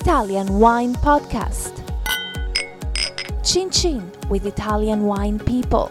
Italian 0.00 0.60
Wine 0.60 0.94
Podcast. 0.94 1.72
Chin 3.44 3.68
Chin 3.68 4.08
with 4.30 4.46
Italian 4.46 5.02
wine 5.02 5.40
people. 5.40 5.88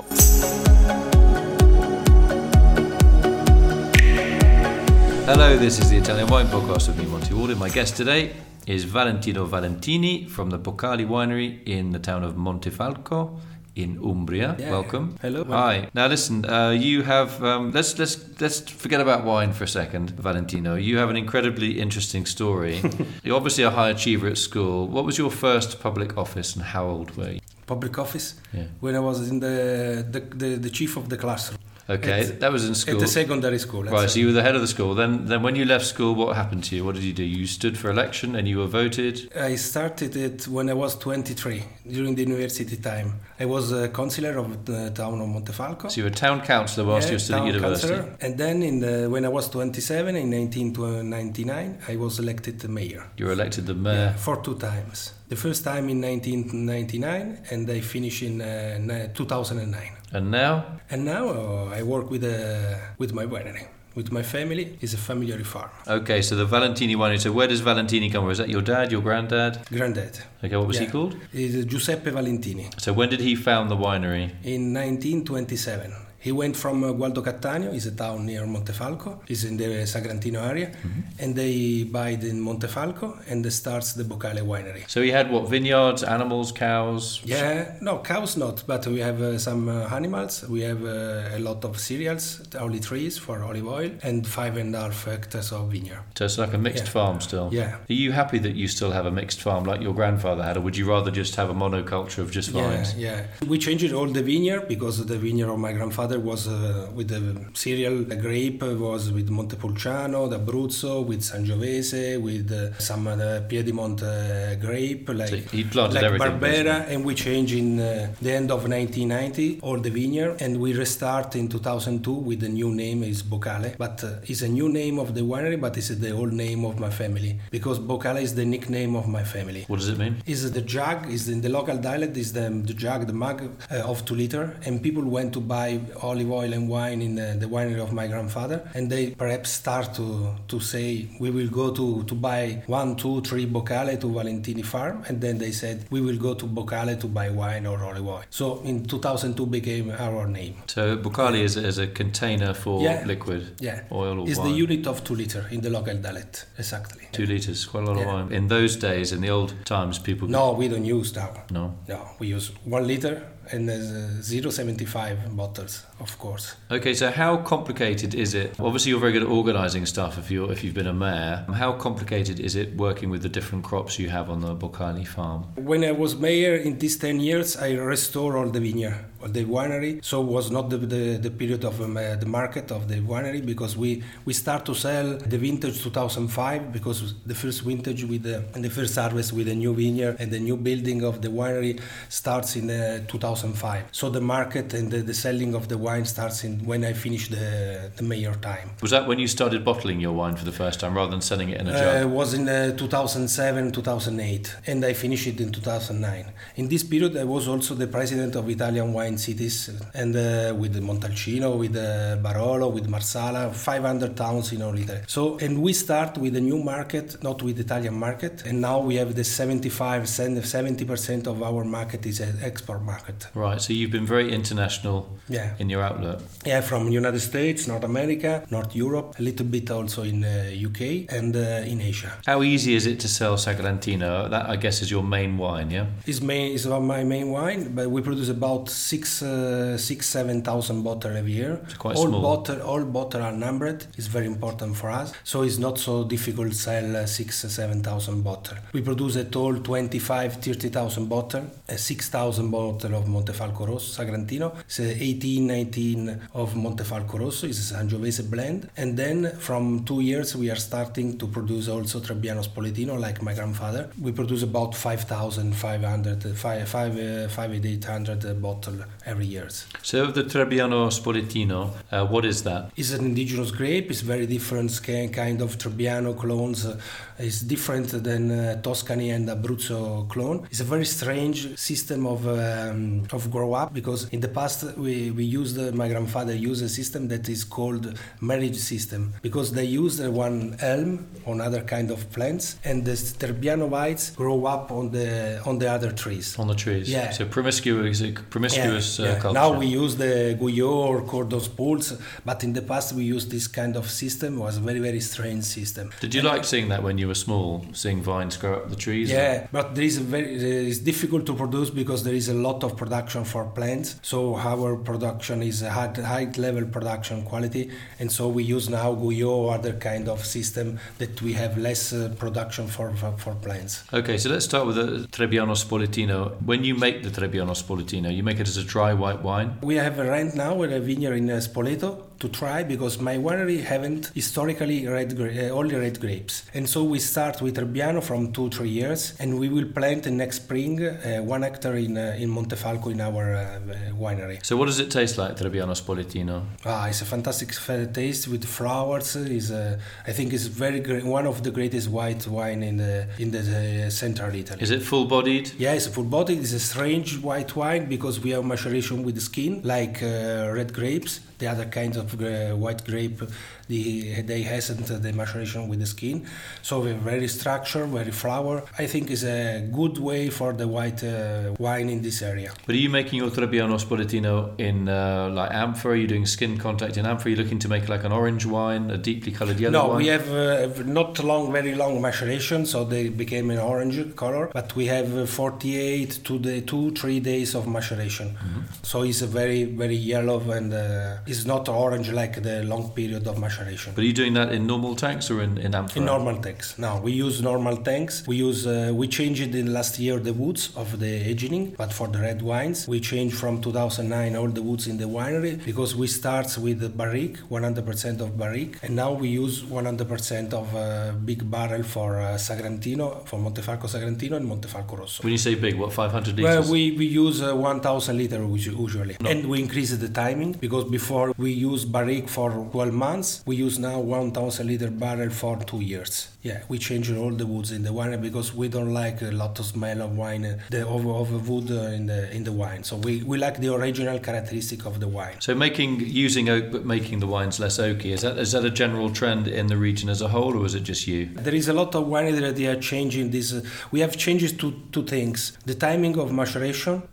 Hello, 5.26 5.58
this 5.58 5.78
is 5.80 5.90
the 5.90 5.98
Italian 5.98 6.28
Wine 6.30 6.48
Podcast 6.48 6.88
with 6.88 6.98
me, 6.98 7.06
Monty 7.06 7.34
Waldin. 7.34 7.58
My 7.58 7.68
guest 7.68 7.98
today 7.98 8.32
is 8.66 8.86
Valentino 8.86 9.44
Valentini 9.44 10.26
from 10.26 10.52
the 10.52 10.58
Bocale 10.58 11.06
Winery 11.06 11.62
in 11.68 11.92
the 11.92 12.00
town 12.00 12.24
of 12.24 12.36
Montefalco 12.36 13.38
in 13.78 14.00
Umbria. 14.04 14.56
Yeah. 14.58 14.72
Welcome. 14.72 15.16
Hello. 15.22 15.44
Hi. 15.46 15.90
Now 15.94 16.08
listen, 16.08 16.46
uh, 16.46 16.72
you 16.72 17.04
have 17.04 17.44
um, 17.44 17.72
let's 17.72 17.98
let's 18.00 18.18
let's 18.42 18.60
forget 18.60 19.00
about 19.00 19.24
wine 19.24 19.54
for 19.54 19.64
a 19.64 19.68
second, 19.68 20.10
Valentino. 20.12 20.76
You 20.76 20.98
have 20.98 21.10
an 21.10 21.18
incredibly 21.18 21.80
interesting 21.80 22.26
story. 22.26 22.82
You're 23.24 23.38
obviously 23.38 23.64
a 23.64 23.70
high 23.70 23.90
achiever 23.90 24.28
at 24.28 24.38
school. 24.38 24.88
What 24.88 25.06
was 25.06 25.18
your 25.18 25.32
first 25.32 25.80
public 25.80 26.18
office 26.18 26.56
and 26.56 26.64
how 26.66 26.86
old 26.88 27.16
were 27.18 27.32
you? 27.34 27.40
Public 27.68 27.98
office. 28.00 28.36
Yeah. 28.54 28.64
When 28.80 28.96
I 28.96 29.00
was 29.00 29.30
in 29.30 29.40
the 29.40 30.06
the, 30.10 30.22
the, 30.22 30.50
the 30.56 30.70
chief 30.70 30.98
of 30.98 31.10
the 31.10 31.18
classroom 31.18 31.60
Okay, 31.90 32.20
At- 32.22 32.40
that 32.42 32.52
was 32.52 32.68
in 32.68 32.76
school. 32.76 32.96
at 32.96 33.00
the 33.00 33.08
secondary 33.08 33.60
school. 33.60 33.84
Right, 33.84 34.10
so 34.10 34.20
you 34.20 34.26
were 34.28 34.34
the 34.34 34.42
head 34.44 34.56
of 34.56 34.62
the 34.62 34.68
school. 34.68 34.94
Then, 34.94 35.26
then 35.26 35.42
when 35.42 35.56
you 35.56 35.64
left 35.64 35.86
school, 35.86 36.16
what 36.16 36.36
happened 36.36 36.64
to 36.66 36.76
you? 36.76 36.84
What 36.84 36.96
did 36.96 37.04
you 37.06 37.14
do? 37.14 37.24
You 37.24 37.48
stood 37.48 37.78
for 37.78 37.90
election 37.90 38.36
and 38.36 38.46
you 38.48 38.58
were 38.58 38.68
voted. 38.68 39.32
I 39.36 39.56
started 39.56 40.16
it 40.18 40.48
when 40.50 40.70
I 40.70 40.74
was 40.74 40.98
23 40.98 41.64
during 41.90 42.16
the 42.16 42.24
university 42.24 42.76
time. 42.76 43.22
I 43.40 43.46
was 43.46 43.72
a 43.72 43.88
councillor 43.88 44.38
of 44.38 44.66
the 44.66 44.90
town 44.92 45.22
of 45.22 45.28
Montefalco. 45.30 45.90
So 45.90 45.98
you 46.02 46.04
were 46.04 46.10
town 46.10 46.42
councillor 46.42 46.86
whilst 46.88 47.08
Yeah, 47.08 47.12
you 47.12 47.16
were 47.16 47.20
still 47.20 47.36
at 47.36 47.40
town 47.40 47.48
university. 47.48 47.94
councillor. 47.94 48.18
And 48.20 48.38
then 48.38 48.64
in 48.64 48.80
the, 48.82 49.08
when 49.10 49.24
I 49.24 49.30
was 49.30 49.50
27 49.50 50.16
in 50.18 50.30
1999, 50.32 51.80
I 51.88 51.96
was 51.96 52.20
elected 52.20 52.60
the 52.60 52.68
mayor. 52.68 53.06
You 53.18 53.26
were 53.28 53.32
elected 53.32 53.66
the 53.66 53.74
Yeah, 53.74 53.80
mayor. 53.82 54.14
for 54.18 54.42
two 54.44 54.56
times. 54.56 55.14
The 55.30 55.36
first 55.36 55.64
time 55.64 55.90
in 55.90 56.02
1999 56.02 57.40
and 57.52 57.70
I 57.70 57.80
finished 57.82 58.24
in 58.24 58.42
uh, 58.42 59.08
2009. 59.14 59.92
And 60.14 60.32
now, 60.32 60.66
And 60.90 61.04
now 61.06 61.28
uh, 61.30 61.78
I 61.80 61.84
work 61.84 62.10
with 62.10 62.24
uh, 62.24 62.76
with 62.98 63.12
my 63.14 63.26
winery, 63.26 63.68
with 63.96 64.12
my 64.12 64.24
family. 64.24 64.78
It's 64.82 64.94
a 64.94 64.98
family 64.98 65.44
farm. 65.44 65.70
okay, 65.88 66.22
so 66.22 66.36
the 66.36 66.46
Valentini 66.46 66.96
winery. 66.96 67.20
So 67.20 67.32
where 67.32 67.48
does 67.48 67.60
Valentini 67.62 68.10
come 68.10 68.24
from? 68.24 68.32
Is 68.32 68.38
that 68.38 68.50
your 68.50 68.62
dad, 68.62 68.92
your 68.92 69.02
granddad? 69.02 69.60
Granddad. 69.70 70.20
Okay, 70.44 70.56
what 70.56 70.68
was 70.68 70.80
he 70.80 70.88
called? 70.88 71.16
is 71.34 71.66
Giuseppe 71.66 72.12
Valentini 72.12 72.70
So 72.78 72.94
when 72.94 73.10
did 73.10 73.20
he 73.20 73.36
found 73.36 73.70
the 73.70 73.76
winery? 73.76 74.26
in 74.44 74.74
1927. 74.74 75.92
He 76.20 76.32
went 76.32 76.56
from 76.58 76.84
uh, 76.84 76.88
Gualdo 76.94 77.22
Cattaneo, 77.24 77.74
is 77.74 77.86
a 77.86 77.92
town 77.92 78.26
near 78.26 78.42
Montefalco, 78.46 79.20
is 79.30 79.44
in 79.46 79.58
the 79.58 79.66
Sagrantino 79.86 80.42
area, 80.48 80.72
and 81.20 81.36
they 81.36 81.84
buy 81.84 82.10
it 82.10 82.24
in 82.24 82.42
Montefalco 82.44 83.18
and 83.30 83.46
they 83.46 83.50
starts 83.52 83.94
the 83.94 84.04
Boccale 84.04 84.42
winery. 84.42 84.90
So 84.90 85.02
he 85.02 85.12
had 85.12 85.32
what 85.32 85.48
vineyards, 85.50 86.04
animals, 86.04 86.52
cows. 86.52 87.22
Yeah, 87.24 87.76
no, 87.82 88.00
cows 88.00 88.36
not, 88.36 88.64
but 88.66 88.88
we 88.88 89.00
have 89.00 89.22
uh, 89.22 89.38
some 89.38 89.70
uh, 89.70 89.88
animals. 89.96 90.44
We 90.50 90.62
have 90.62 90.84
uh, 90.84 91.36
a 91.36 91.40
lot 91.40 91.64
of 91.64 91.80
cereals, 91.80 92.42
olive 92.60 92.82
trees 92.86 93.18
for 93.18 93.44
olive 93.44 93.68
oil, 93.68 93.92
and 94.02 94.26
five 94.28 94.58
and 94.58 94.76
a 94.76 94.82
half 94.82 95.06
hectares 95.06 95.52
of 95.52 95.72
vineyard. 95.72 96.02
So 96.16 96.26
it's 96.26 96.38
like 96.38 96.54
a 96.54 96.58
mixed 96.58 96.86
Yeah. 96.86 96.90
farm 96.92 97.22
still. 97.22 97.50
Yeah. 97.52 97.76
Are 97.90 97.94
you 97.94 98.12
happy 98.12 98.40
that 98.40 98.56
you 98.56 98.68
still 98.68 98.92
have 98.92 99.06
a 99.06 99.12
mixed 99.12 99.42
farm 99.42 99.64
like 99.66 99.82
your 99.82 99.94
grandfather 99.94 100.44
had, 100.44 100.58
or 100.58 100.62
would 100.62 100.76
you 100.76 100.90
rather 100.90 101.12
just 101.12 101.36
have 101.36 101.50
a 101.50 101.54
monoculture 101.54 102.20
of 102.20 102.32
just 102.32 102.50
vines? 102.50 102.96
Yeah, 102.96 103.26
yeah. 103.42 103.48
We 103.48 103.60
changed 103.60 103.94
all 103.94 104.08
the 104.08 104.24
vineyard 104.24 104.68
because 104.68 105.06
the 105.06 105.18
vineyard 105.18 105.52
of 105.52 105.60
my 105.60 105.74
grandfather 105.74 106.07
was 106.16 106.48
uh, 106.48 106.90
with 106.96 107.10
the 107.10 107.22
cereal. 107.54 108.04
The 108.04 108.16
grape 108.16 108.62
was 108.64 109.12
with 109.12 109.30
Montepulciano, 109.30 110.28
the 110.30 110.40
Abruzzo, 110.40 111.06
with 111.06 111.22
Sangiovese, 111.22 112.22
with 112.22 112.52
uh, 112.52 112.78
some 112.80 113.08
other 113.08 113.42
Piedmont 113.50 114.02
uh, 114.04 114.56
grape, 114.56 115.10
like, 115.10 115.30
So 115.30 115.38
he 115.38 115.64
planted 115.64 115.96
like 115.96 116.04
everything, 116.04 116.40
Barbera. 116.40 116.88
And 116.90 117.04
we 117.06 117.14
changed 117.16 117.54
in 117.54 117.80
uh, 117.80 118.14
the 118.22 118.32
end 118.34 118.52
of 118.52 118.68
1990 118.70 119.60
all 119.62 119.78
the 119.78 119.90
vineyard, 119.90 120.42
and 120.42 120.60
we 120.60 120.74
restart 120.74 121.36
in 121.36 121.48
2002 121.50 122.12
with 122.14 122.40
the 122.40 122.50
new 122.50 122.74
name 122.74 123.04
is 123.04 123.24
Bocale, 123.24 123.76
But 123.78 124.04
uh, 124.04 124.08
it's 124.24 124.42
a 124.42 124.48
new 124.48 124.70
name 124.70 125.00
of 125.00 125.14
the 125.16 125.22
winery, 125.22 125.60
but 125.60 125.78
it's 125.78 125.90
the 125.90 126.12
old 126.12 126.34
name 126.34 126.66
of 126.66 126.80
my 126.80 126.90
family 126.90 127.40
because 127.52 127.80
Bocale 127.80 128.22
is 128.22 128.36
the 128.36 128.46
nickname 128.46 128.96
of 128.96 129.08
my 129.08 129.24
family 129.24 129.66
What 129.68 129.80
does 129.80 129.90
it 129.90 129.98
mean? 129.98 130.22
is 130.26 130.52
the 130.52 130.62
jug 130.62 131.10
is 131.12 131.30
in 131.30 131.42
the 131.42 131.50
local 131.50 131.78
dialect 131.78 132.16
is 132.18 132.34
the, 132.34 132.50
the 132.66 132.74
jug 132.74 133.08
the 133.08 133.14
mug 133.14 133.42
uh, 133.72 133.76
of 133.92 134.06
two 134.06 134.16
liter 134.16 134.58
and 134.66 134.82
people 134.82 135.04
went 135.04 135.34
to 135.34 135.40
buy 135.42 135.80
olive 136.02 136.32
oil 136.32 136.54
and 136.54 136.70
wine 136.70 137.02
in 137.02 137.16
the, 137.16 137.36
the 137.40 137.46
winery 137.48 137.82
of 137.82 137.92
my 137.94 138.08
grandfather 138.08 138.70
and 138.74 138.90
they 138.90 139.12
perhaps 139.12 139.50
start 139.52 139.94
to 139.94 140.34
to 140.48 140.60
say 140.60 141.08
we 141.20 141.30
will 141.32 141.50
go 141.50 141.72
to 141.72 142.04
to 142.04 142.16
buy 142.16 142.62
one 142.68 142.96
two 142.96 143.22
three 143.22 143.46
Bocale 143.46 144.00
to 144.00 144.08
valentini 144.14 144.62
farm 144.62 145.04
and 145.08 145.22
then 145.22 145.38
they 145.38 145.52
said 145.52 145.86
we 145.90 146.02
will 146.02 146.18
go 146.18 146.34
to 146.34 146.46
Bocale 146.46 147.00
to 147.00 147.08
buy 147.08 147.30
wine 147.30 147.66
or 147.66 147.84
olive 147.84 148.08
oil 148.08 148.24
so 148.30 148.60
in 148.64 148.86
2002 148.86 149.46
became 149.46 149.92
our 149.92 150.28
name 150.28 150.56
So 150.68 150.98
Bocale 150.98 151.42
is, 151.42 151.58
is 151.58 151.78
a 151.78 151.88
container 151.88 152.54
for 152.54 152.82
Yeah. 152.82 153.04
liquid 153.06 153.56
yeah 153.60 153.82
oil 153.92 154.20
or 154.22 154.30
is 154.30 154.38
wine. 154.40 154.48
the 154.52 154.56
unit 154.58 154.88
of 154.88 155.04
two 155.04 155.16
liter 155.16 155.46
in 155.52 155.62
the 155.62 155.70
local 155.70 155.96
dialect 155.98 156.46
exactly 156.58 157.04
Two 157.14 157.26
liters, 157.26 157.66
quite 157.66 157.84
a 157.84 157.88
lot 157.92 157.98
of 158.02 158.06
wine. 158.06 158.32
In 158.32 158.48
those 158.48 158.76
days, 158.76 159.12
in 159.12 159.22
the 159.22 159.30
old 159.30 159.54
times, 159.66 159.98
people 159.98 160.28
no 160.28 160.52
we 160.54 160.68
don't 160.68 160.86
use 160.86 161.12
that. 161.14 161.50
no. 161.52 161.74
no 161.88 162.00
we 162.20 162.28
use 162.28 162.52
one 162.66 162.86
liter 162.86 163.24
and 163.52 163.70
there's 163.70 163.92
uh, 163.92 164.10
0.75 164.22 165.36
bottles 165.36 165.86
of 166.00 166.18
course 166.20 166.56
Okay, 166.70 166.94
so 166.94 167.10
how 167.12 167.38
complicated 167.38 168.14
is 168.14 168.34
it? 168.34 168.60
Obviously, 168.60 168.90
you're 168.92 169.00
very 169.00 169.14
good 169.14 169.24
at 169.24 169.30
organising 169.30 169.86
stuff. 169.86 170.18
If 170.18 170.30
you're 170.30 170.52
if 170.52 170.64
you've 170.64 170.74
been 170.74 170.88
a 170.88 170.94
mayor, 170.94 171.46
how 171.54 171.72
complicated 171.74 172.40
is 172.40 172.56
it 172.56 172.76
working 172.76 173.10
with 173.10 173.22
the 173.24 173.30
different 173.30 173.64
crops 173.64 173.98
you 173.98 174.10
have 174.10 174.30
on 174.30 174.42
the 174.42 174.54
Bocale 174.56 175.06
farm? 175.08 175.44
When 175.56 175.84
I 175.84 175.92
was 175.92 176.16
mayor 176.18 176.56
in 176.56 176.78
these 176.78 176.98
10 176.98 177.20
years, 177.20 177.56
I 177.56 177.72
restored 177.74 178.36
all 178.36 178.50
the 178.50 178.60
vineyard, 178.60 179.06
the 179.26 179.46
winery. 179.46 180.04
So 180.04 180.22
was 180.22 180.52
not 180.52 180.70
the, 180.70 180.78
the, 180.78 181.18
the 181.18 181.32
period 181.32 181.64
of 181.66 181.82
um, 181.82 181.98
uh, 181.98 182.16
the 182.16 182.26
market 182.26 182.72
of 182.72 182.88
the 182.88 182.96
winery 182.96 183.46
because 183.46 183.76
we, 183.78 184.04
we 184.26 184.34
start 184.34 184.66
to 184.66 184.76
sell 184.76 185.18
the 185.18 185.38
vintage 185.38 185.82
2005 185.82 186.72
because 186.72 187.14
the 187.26 187.36
first 187.36 187.62
vintage 187.62 188.04
with 188.04 188.24
the, 188.24 188.44
and 188.54 188.64
the 188.64 188.70
first 188.70 188.96
harvest 188.96 189.34
with 189.34 189.48
the 189.48 189.56
new 189.56 189.74
vineyard 189.74 190.18
and 190.20 190.32
the 190.32 190.40
new 190.40 190.58
building 190.58 191.04
of 191.04 191.22
the 191.22 191.30
winery 191.30 191.80
starts 192.10 192.56
in 192.56 192.70
uh, 192.70 193.04
2005. 193.08 193.86
So 193.92 194.10
the 194.10 194.22
market 194.22 194.74
and 194.74 194.92
the, 194.92 195.02
the 195.02 195.14
selling 195.14 195.56
of 195.56 195.68
the 195.68 195.78
wine 195.78 196.06
starts 196.06 196.44
in 196.44 196.66
when 196.66 196.84
I 196.84 196.94
finish 196.94 197.30
the, 197.30 197.92
the 197.96 198.04
mayor 198.04 198.36
time. 198.36 198.72
Was 198.82 198.92
that 198.92 199.08
when 199.08 199.20
you 199.20 199.28
started 199.28 199.64
bottling 199.64 200.00
your 200.00 200.14
wine 200.14 200.36
for 200.36 200.46
the 200.46 200.52
first 200.52 200.80
time, 200.80 200.96
rather 200.96 201.12
than 201.12 201.22
selling 201.22 201.50
it 201.50 201.62
in 201.62 201.68
a 201.68 201.72
Uh, 201.72 202.02
it 202.02 202.10
was 202.10 202.34
in 202.34 202.48
uh, 202.48 202.76
2007, 202.76 203.72
2008, 203.72 204.56
and 204.68 204.86
I 204.86 204.94
finished 204.94 205.28
it 205.28 205.40
in 205.40 205.52
2009. 205.52 206.32
In 206.56 206.68
this 206.68 206.84
period, 206.84 207.16
I 207.18 207.24
was 207.24 207.48
also 207.48 207.76
the 207.76 207.88
president 207.88 208.36
of 208.36 208.50
Italian 208.50 208.94
wine 208.94 209.07
cities, 209.16 209.70
and 209.94 210.14
uh, 210.16 210.54
with 210.58 210.76
Montalcino, 210.82 211.58
with 211.58 211.76
uh, 211.78 212.18
Barolo, 212.22 212.74
with 212.74 212.90
Marsala, 212.90 213.54
500 213.54 214.18
towns 214.18 214.52
in 214.52 214.62
all 214.64 214.78
Italy. 214.78 215.02
So, 215.08 215.38
and 215.38 215.62
we 215.62 215.72
start 215.74 216.18
with 216.18 216.36
a 216.36 216.42
new 216.42 216.62
market, 216.64 217.24
not 217.24 217.42
with 217.44 217.60
Italian 217.60 217.94
market, 217.94 218.44
and 218.46 218.60
now 218.60 218.80
we 218.80 218.96
have 218.96 219.16
the 219.16 219.24
75, 219.24 220.04
70% 220.04 221.28
of 221.28 221.42
our 221.44 221.64
market 221.64 222.06
is 222.06 222.20
an 222.20 222.38
export 222.44 222.82
market. 222.84 223.28
Right, 223.36 223.62
so 223.62 223.74
you've 223.74 223.92
been 223.92 224.06
very 224.06 224.34
international 224.34 224.98
Yeah. 225.30 225.50
in 225.60 225.70
your 225.70 225.84
outlook. 225.84 226.20
Yeah, 226.46 226.62
from 226.62 226.90
United 226.90 227.20
States, 227.20 227.68
North 227.68 227.84
America, 227.84 228.44
North 228.50 228.76
Europe, 228.76 229.16
a 229.20 229.22
little 229.22 229.46
bit 229.46 229.70
also 229.72 230.04
in 230.04 230.24
uh, 230.24 230.68
UK 230.68 230.82
and 231.18 231.36
uh, 231.36 231.72
in 231.72 231.82
Asia. 231.82 232.12
How 232.26 232.42
easy 232.44 232.74
is 232.76 232.86
it 232.86 233.00
to 233.02 233.08
sell 233.08 233.36
Sagrantino? 233.38 234.30
That 234.30 234.50
I 234.50 234.56
guess 234.56 234.82
is 234.82 234.90
your 234.90 235.04
main 235.04 235.38
wine, 235.38 235.70
yeah. 235.72 235.86
Is 236.06 236.22
main 236.22 236.54
is 236.54 236.66
my 236.68 237.04
main 237.04 237.30
wine, 237.30 237.62
but 237.76 237.86
we 237.90 238.02
produce 238.02 238.30
about 238.30 238.70
six, 238.70 238.97
uh, 239.06 239.78
six, 239.78 240.00
seven 240.08 240.42
thousand 240.42 240.84
bottles 240.84 241.16
every 241.16 241.34
year. 241.34 241.60
It's 241.66 241.74
quite 241.76 241.96
all 241.98 242.08
small. 242.08 242.22
bottle, 242.22 242.62
all 242.62 242.84
bottles 242.86 243.24
are 243.24 243.32
numbered. 243.32 243.86
It's 243.98 244.08
very 244.08 244.26
important 244.26 244.76
for 244.76 244.90
us, 244.90 245.14
so 245.24 245.44
it's 245.44 245.58
not 245.58 245.78
so 245.78 246.04
difficult 246.04 246.50
to 246.50 246.56
sell 246.56 246.96
uh, 246.98 247.06
six, 247.06 247.30
seven 247.60 247.84
thousand 247.84 248.22
bottles. 248.24 248.60
We 248.74 248.82
produce 248.82 249.16
at 249.18 249.36
all 249.36 249.56
25, 249.56 250.34
30,000 250.36 251.08
bottles, 251.08 251.46
uh, 251.70 251.76
six 251.76 252.10
thousand 252.10 252.52
bottle 252.52 252.96
of 252.96 253.06
Montefalco 253.06 253.68
Rosso 253.68 254.04
Sagrantino, 254.04 254.56
so 254.68 254.84
18, 254.84 255.48
19 255.48 256.22
of 256.34 256.54
Montefalco 256.56 257.20
Rosso 257.20 257.48
is 257.48 257.72
a 257.72 257.76
Sangiovese 257.76 258.30
blend, 258.30 258.70
and 258.78 258.98
then 258.98 259.32
from 259.38 259.84
two 259.86 260.02
years 260.02 260.36
we 260.36 260.50
are 260.50 260.56
starting 260.56 261.18
to 261.18 261.28
produce 261.28 261.68
also 261.68 262.00
Trebbiano 262.00 262.44
Spoletino, 262.44 263.00
like 263.00 263.22
my 263.22 263.34
grandfather. 263.34 263.90
We 264.02 264.12
produce 264.12 264.44
about 264.44 264.76
5,500, 264.76 266.38
5, 266.38 266.70
5, 266.70 266.98
uh, 266.98 267.28
5 267.30 267.66
800 267.66 268.42
bottle 268.42 268.78
every 269.06 269.26
year. 269.26 269.48
So 269.82 270.08
the 270.08 270.24
Trebbiano 270.24 270.90
Spoletino, 270.90 271.72
uh, 271.92 272.06
what 272.06 272.26
is 272.26 272.44
that? 272.44 272.72
It's 272.76 272.92
an 272.92 273.06
indigenous 273.06 273.52
grape. 273.52 273.90
It's 273.90 274.02
very 274.02 274.26
different 274.26 274.72
kind 274.84 275.42
of 275.42 275.58
Trebbiano 275.58 276.18
clones. 276.18 276.66
Uh, 276.66 276.80
it's 277.20 277.42
different 277.42 277.90
than 278.04 278.32
uh, 278.32 278.62
and 278.64 279.28
Abruzzo 279.30 280.08
clone. 280.08 280.48
It's 280.52 280.60
a 280.60 280.64
very 280.64 280.86
strange 280.86 281.58
system 281.58 282.06
of 282.06 282.28
um, 282.28 283.08
of 283.12 283.32
grow 283.32 283.54
up 283.54 283.74
because 283.74 284.08
in 284.10 284.20
the 284.20 284.28
past 284.28 284.78
we, 284.78 285.12
we 285.12 285.24
used 285.24 285.58
uh, 285.58 285.72
my 285.72 285.88
grandfather 285.88 286.36
used 286.36 286.64
a 286.64 286.70
system 286.70 287.08
that 287.08 287.28
is 287.28 287.44
called 287.44 287.98
marriage 288.22 288.58
system 288.58 289.14
because 289.22 289.52
they 289.52 289.66
use 289.66 290.00
one 290.02 290.58
elm 290.62 291.08
on 291.26 291.42
other 291.42 291.62
kind 291.62 291.90
of 291.92 292.10
plants 292.12 292.58
and 292.64 292.86
the 292.86 292.92
Trebbiano 292.92 293.68
whites 293.68 294.12
grow 294.12 294.46
up 294.46 294.72
on 294.72 294.92
the 294.92 295.42
on 295.46 295.58
the 295.58 295.70
other 295.70 295.92
trees. 295.92 296.38
On 296.38 296.48
the 296.48 296.56
trees. 296.56 296.90
Yeah. 296.90 297.12
So 297.12 297.26
promiscuous, 297.26 298.02
promiscuous 298.30 298.74
yeah, 298.74 298.77
uh, 298.78 299.04
yeah. 299.04 299.20
culture. 299.20 299.34
Now 299.34 299.58
we 299.58 299.68
use 299.68 299.96
the 299.96 300.38
Guyot 300.40 300.88
or 300.90 301.02
Cordon 301.04 301.40
Spools, 301.40 301.88
but 302.26 302.44
in 302.44 302.54
the 302.54 302.62
past 302.62 302.94
we 302.94 303.04
used 303.04 303.32
this 303.32 303.48
kind 303.48 303.76
of 303.76 303.90
system. 303.90 304.38
It 304.38 304.42
was 304.42 304.58
a 304.58 304.62
very 304.62 304.80
very 304.80 305.00
strange 305.00 305.44
system. 305.44 305.92
Did 306.00 306.14
you 306.16 306.22
like 306.22 306.44
seeing 306.44 306.70
that 306.70 306.82
when 306.84 306.98
you 306.98 307.08
were 307.08 307.20
small, 307.28 307.66
seeing 307.74 308.02
vines 308.02 308.38
grow 308.38 308.56
up 308.58 308.70
the 308.70 308.76
trees? 308.76 309.10
Yeah, 309.10 309.44
or? 309.44 309.50
but 309.52 309.76
there 309.76 309.84
is 309.84 309.98
a 309.98 310.02
very 310.02 310.28
it's 310.70 310.80
difficult 310.80 311.26
to 311.26 311.34
produce 311.34 311.70
because 311.70 312.04
there 312.04 312.18
is 312.22 312.30
a 312.30 312.34
lot 312.48 312.64
of 312.64 312.76
production 312.78 313.24
for 313.26 313.46
plants. 313.46 313.96
So 314.02 314.36
our 314.36 314.76
production 314.76 315.42
is 315.42 315.62
a 315.62 315.72
high, 315.72 315.94
high 316.14 316.32
level 316.38 316.66
production 316.66 317.24
quality, 317.24 317.72
and 318.00 318.12
so 318.12 318.28
we 318.28 318.44
use 318.44 318.70
now 318.70 318.94
Guyot 318.94 319.28
or 319.28 319.54
other 319.54 319.74
kind 319.74 320.08
of 320.08 320.26
system 320.26 320.80
that 320.98 321.22
we 321.22 321.34
have 321.34 321.58
less 321.58 321.94
uh, 321.94 322.14
production 322.18 322.68
for, 322.68 322.92
for, 322.96 323.12
for 323.18 323.36
plants. 323.36 323.84
Okay, 323.94 324.18
so 324.18 324.30
let's 324.30 324.46
start 324.46 324.66
with 324.68 324.76
the 324.76 325.08
Trebbiano 325.08 325.56
Spoletino. 325.56 326.42
When 326.44 326.64
you 326.64 326.76
make 326.76 327.04
the 327.04 327.10
Trebbiano 327.10 327.54
Spoletino, 327.64 328.14
you 328.16 328.24
make 328.24 328.40
it 328.40 328.48
as 328.48 328.58
a 328.58 328.64
dry 328.68 328.94
white 328.94 329.22
wine. 329.24 329.58
We 329.62 329.76
have 329.76 329.98
a 330.00 330.04
rent 330.04 330.36
now 330.36 330.62
at 330.64 330.72
a 330.72 330.80
vineyard 330.80 331.16
in 331.16 331.28
Spoleto 331.28 332.07
to 332.20 332.28
try 332.30 332.64
because 332.64 333.00
my 333.00 333.18
winery 333.18 333.62
haven't 333.64 334.12
historically 334.16 334.88
red 334.88 335.16
gra- 335.16 335.34
uh, 335.34 335.50
only 335.50 335.76
red 335.76 336.00
grapes. 336.00 336.44
And 336.54 336.68
so 336.70 336.84
we 336.84 337.00
start 337.00 337.42
with 337.42 337.58
Trebbiano 337.58 338.02
from 338.04 338.32
two 338.32 338.50
three 338.50 338.70
years 338.70 339.14
and 339.20 339.40
we 339.40 339.50
will 339.50 339.66
plant 339.66 340.04
the 340.04 340.12
next 340.12 340.38
spring 340.38 340.84
uh, 340.84 341.18
one 341.34 341.44
hectare 341.44 341.76
in 341.76 341.98
uh, 341.98 342.16
in 342.18 342.30
Montefalco 342.30 342.92
in 342.92 343.02
our 343.02 343.36
uh, 343.36 343.60
winery. 343.96 344.44
So 344.46 344.58
what 344.58 344.66
does 344.66 344.80
it 344.80 344.90
taste 344.92 345.18
like 345.18 345.36
Trebbiano 345.38 345.76
Spoletino 345.76 346.38
ah 346.66 346.88
it's 346.88 347.02
a 347.02 347.06
fantastic 347.06 347.50
taste 347.94 348.28
with 348.28 348.44
flowers 348.46 349.16
is 349.16 349.52
I 349.52 350.12
think 350.12 350.34
it's 350.34 350.48
very 350.48 350.80
great 350.80 351.06
one 351.06 351.28
of 351.28 351.44
the 351.44 351.52
greatest 351.52 351.90
white 351.90 352.28
wine 352.28 352.64
in 352.64 352.78
the 352.78 353.08
in 353.20 353.32
the 353.32 353.92
central 353.92 354.34
Italy. 354.34 354.62
Is 354.62 354.72
it 354.72 354.82
full 354.82 355.06
bodied 355.06 355.52
yeah 355.58 355.74
it's 355.74 355.88
full 355.88 356.04
bodied 356.18 356.40
it's 356.40 356.54
a 356.54 356.60
strange 356.60 357.10
white 357.20 357.56
wine 357.56 357.86
because 357.86 358.20
we 358.20 358.32
have 358.32 358.46
maceration 358.46 359.04
with 359.04 359.16
the 359.16 359.22
skin 359.22 359.62
like 359.64 360.02
red 360.02 360.74
grapes 360.74 361.20
the 361.40 361.48
other 361.48 361.66
kinds 361.66 361.98
of 361.98 362.20
uh, 362.22 362.56
white 362.56 362.84
grape 362.86 363.22
the, 363.68 364.22
they 364.22 364.42
hasten 364.42 364.78
the 365.02 365.14
maceration 365.14 365.68
with 365.68 365.80
the 365.80 365.86
skin. 365.86 366.26
So 366.62 366.82
very 366.82 367.28
structured 367.28 367.90
very 367.90 368.12
flower. 368.12 368.64
I 368.78 368.86
think 368.88 369.12
is 369.12 369.24
a 369.24 369.68
good 369.72 369.98
way 369.98 370.30
for 370.30 370.54
the 370.54 370.68
white 370.68 371.04
uh, 371.04 371.54
wine 371.60 371.90
in 371.90 372.02
this 372.02 372.22
area. 372.22 372.54
But 372.66 372.76
are 372.76 372.80
you 372.80 372.90
making 372.90 373.20
your 373.20 373.30
trebbiano 373.30 373.78
spoletino 373.78 374.60
in 374.60 374.90
uh, 374.90 375.30
like 375.34 375.52
amphora? 375.52 375.94
Are 375.94 375.96
you 375.98 376.08
doing 376.08 376.26
skin 376.26 376.58
contact 376.58 376.98
in 376.98 377.06
amphora? 377.06 377.28
Are 377.28 377.30
you 377.30 377.36
looking 377.44 377.60
to 377.60 377.70
make 377.70 377.90
like 377.90 378.04
an 378.04 378.12
orange 378.12 378.46
wine 378.46 378.90
a 378.92 378.98
deeply 378.98 379.32
colored 379.32 379.60
yellow 379.60 379.82
no 379.84 379.88
wine? 379.90 379.98
we 379.98 380.08
have 380.08 380.30
uh, 380.32 380.84
not 380.84 381.24
long 381.24 381.52
very 381.52 381.76
long 381.76 382.02
maceration 382.02 382.66
so 382.66 382.84
they 382.84 383.10
became 383.10 383.50
an 383.50 383.60
orange 383.60 384.16
color 384.16 384.50
but 384.54 384.76
we 384.76 384.86
have 384.86 385.16
uh, 385.18 385.26
48 385.26 386.20
to 386.24 386.40
the 386.40 386.62
two 386.62 386.92
three 386.92 387.20
days 387.20 387.56
of 387.56 387.68
maceration 387.68 388.30
mm-hmm. 388.30 388.62
so 388.84 389.04
it's 389.04 389.22
a 389.22 389.28
very 389.28 389.64
very 389.66 389.96
yellow 389.96 390.40
and 390.52 390.74
uh, 390.74 391.18
it's 391.30 391.46
not 391.46 391.70
orange 391.70 392.10
like 392.12 392.42
the 392.42 392.64
long 392.64 392.90
period 392.92 393.28
of 393.28 393.40
maceration. 393.40 393.94
But 393.96 394.04
are 394.04 394.08
you 394.08 394.14
doing 394.14 394.34
that 394.34 394.52
in 394.52 394.68
normal 394.68 394.96
tanks 394.96 395.30
or 395.32 395.42
in, 395.42 395.58
in 395.58 395.76
amphora? 395.76 396.00
In 396.00 396.06
normal 396.06 396.38
tanks. 396.42 396.78
No, 396.78 397.00
we 397.00 397.12
use 397.12 397.42
normal 397.42 397.78
tanks. 397.78 398.26
We 398.28 398.38
use 398.38 398.66
uh, 398.68 398.92
we 398.94 399.08
changed 399.08 399.54
in 399.56 399.74
last 399.74 400.00
year 400.00 400.20
the 400.20 400.34
woods 400.34 400.64
of 400.76 401.00
the 401.00 401.14
aging, 401.32 401.76
but 401.78 401.92
for 401.94 402.08
the 402.08 402.20
red 402.20 402.42
wines 402.42 402.88
we 402.88 403.00
changed 403.00 403.36
from 403.38 403.62
2009 403.62 404.36
all 404.36 404.48
the 404.48 404.62
woods 404.62 404.88
in 404.88 404.98
the 404.98 405.10
winery 405.18 405.54
because 405.66 405.96
we 405.96 406.08
start 406.08 406.48
with 406.58 406.80
the 406.80 406.90
barrique, 406.90 407.38
100% 407.50 408.22
of 408.22 408.38
barrique, 408.38 408.76
and 408.84 408.96
now 408.96 409.12
we 409.12 409.28
use 409.30 409.56
100% 409.64 410.54
of 410.54 410.76
uh, 410.76 411.12
big 411.30 411.50
barrel 411.50 411.84
for 411.84 412.20
uh, 412.20 412.26
Sagrantino, 412.48 413.26
for 413.28 413.38
Montefalco 413.40 413.88
Sagrantino 413.96 414.36
and 414.40 414.46
Montefalco 414.52 414.98
Rosso. 415.00 415.24
When 415.24 415.32
you 415.32 415.38
say 415.38 415.56
big, 415.56 415.76
what 415.76 415.94
500 415.94 416.38
liters? 416.38 416.44
Well, 416.44 416.72
we, 416.72 416.92
we 416.92 417.06
use 417.06 417.42
uh, 417.42 417.56
1,000 417.56 418.18
liter 418.18 418.44
usually, 418.46 419.18
no. 419.20 419.30
and 419.30 419.50
we 419.50 419.62
increase 419.62 419.96
the 419.96 420.10
timing 420.10 420.54
because 420.54 420.86
before 420.86 421.17
we 421.38 421.52
use 421.52 421.86
barrique 421.86 422.30
for 422.30 422.50
12 422.72 422.94
months. 422.94 423.44
We 423.46 423.56
use 423.56 423.80
now 423.80 424.00
1,000 424.00 424.68
liter 424.68 424.92
barrel 424.92 425.30
for 425.30 425.58
two 425.58 425.82
years. 425.82 426.30
Yeah, 426.44 426.64
we 426.70 426.78
change 426.78 427.12
all 427.12 427.32
the 427.32 427.46
woods 427.46 427.72
in 427.72 427.84
the 427.84 427.92
wine 427.92 428.20
because 428.22 428.54
we 428.54 428.68
don't 428.70 428.94
like 428.94 429.22
a 429.22 429.32
lot 429.32 429.60
of 429.60 429.66
smell 429.66 430.02
of 430.02 430.16
wine, 430.16 430.46
uh, 430.46 430.60
the 430.70 430.88
of, 430.88 431.06
of 431.06 431.50
wood 431.50 431.70
uh, 431.72 431.98
in 431.98 432.06
the 432.06 432.32
in 432.32 432.44
the 432.44 432.54
wine. 432.54 432.84
So 432.84 432.96
we, 432.98 433.24
we 433.24 433.38
like 433.38 433.58
the 433.60 433.74
original 433.74 434.18
characteristic 434.20 434.86
of 434.86 435.00
the 435.02 435.10
wine. 435.10 435.42
So 435.42 435.54
making 435.56 436.00
using 436.28 436.48
oak 436.50 436.72
but 436.72 436.86
making 436.86 437.20
the 437.20 437.28
wines 437.28 437.60
less 437.60 437.78
oaky 437.80 438.10
is 438.16 438.22
that 438.22 438.38
is 438.38 438.52
that 438.54 438.64
a 438.64 438.70
general 438.70 439.10
trend 439.10 439.48
in 439.48 439.68
the 439.68 439.78
region 439.78 440.08
as 440.10 440.22
a 440.22 440.30
whole, 440.30 440.54
or 440.58 440.66
is 440.66 440.76
it 440.76 440.84
just 440.92 441.06
you? 441.08 441.26
There 441.48 441.56
is 441.62 441.68
a 441.68 441.74
lot 441.74 441.94
of 441.96 442.08
wine 442.08 442.34
that 442.40 442.56
they 442.56 442.68
are 442.68 442.80
changing 442.92 443.32
this. 443.32 443.48
Uh, 443.54 443.62
we 443.92 444.00
have 444.00 444.16
changes 444.16 444.54
to 444.62 444.68
two 444.94 445.04
things: 445.04 445.58
the 445.66 445.76
timing 445.76 446.18
of 446.18 446.32
maceration. 446.32 447.04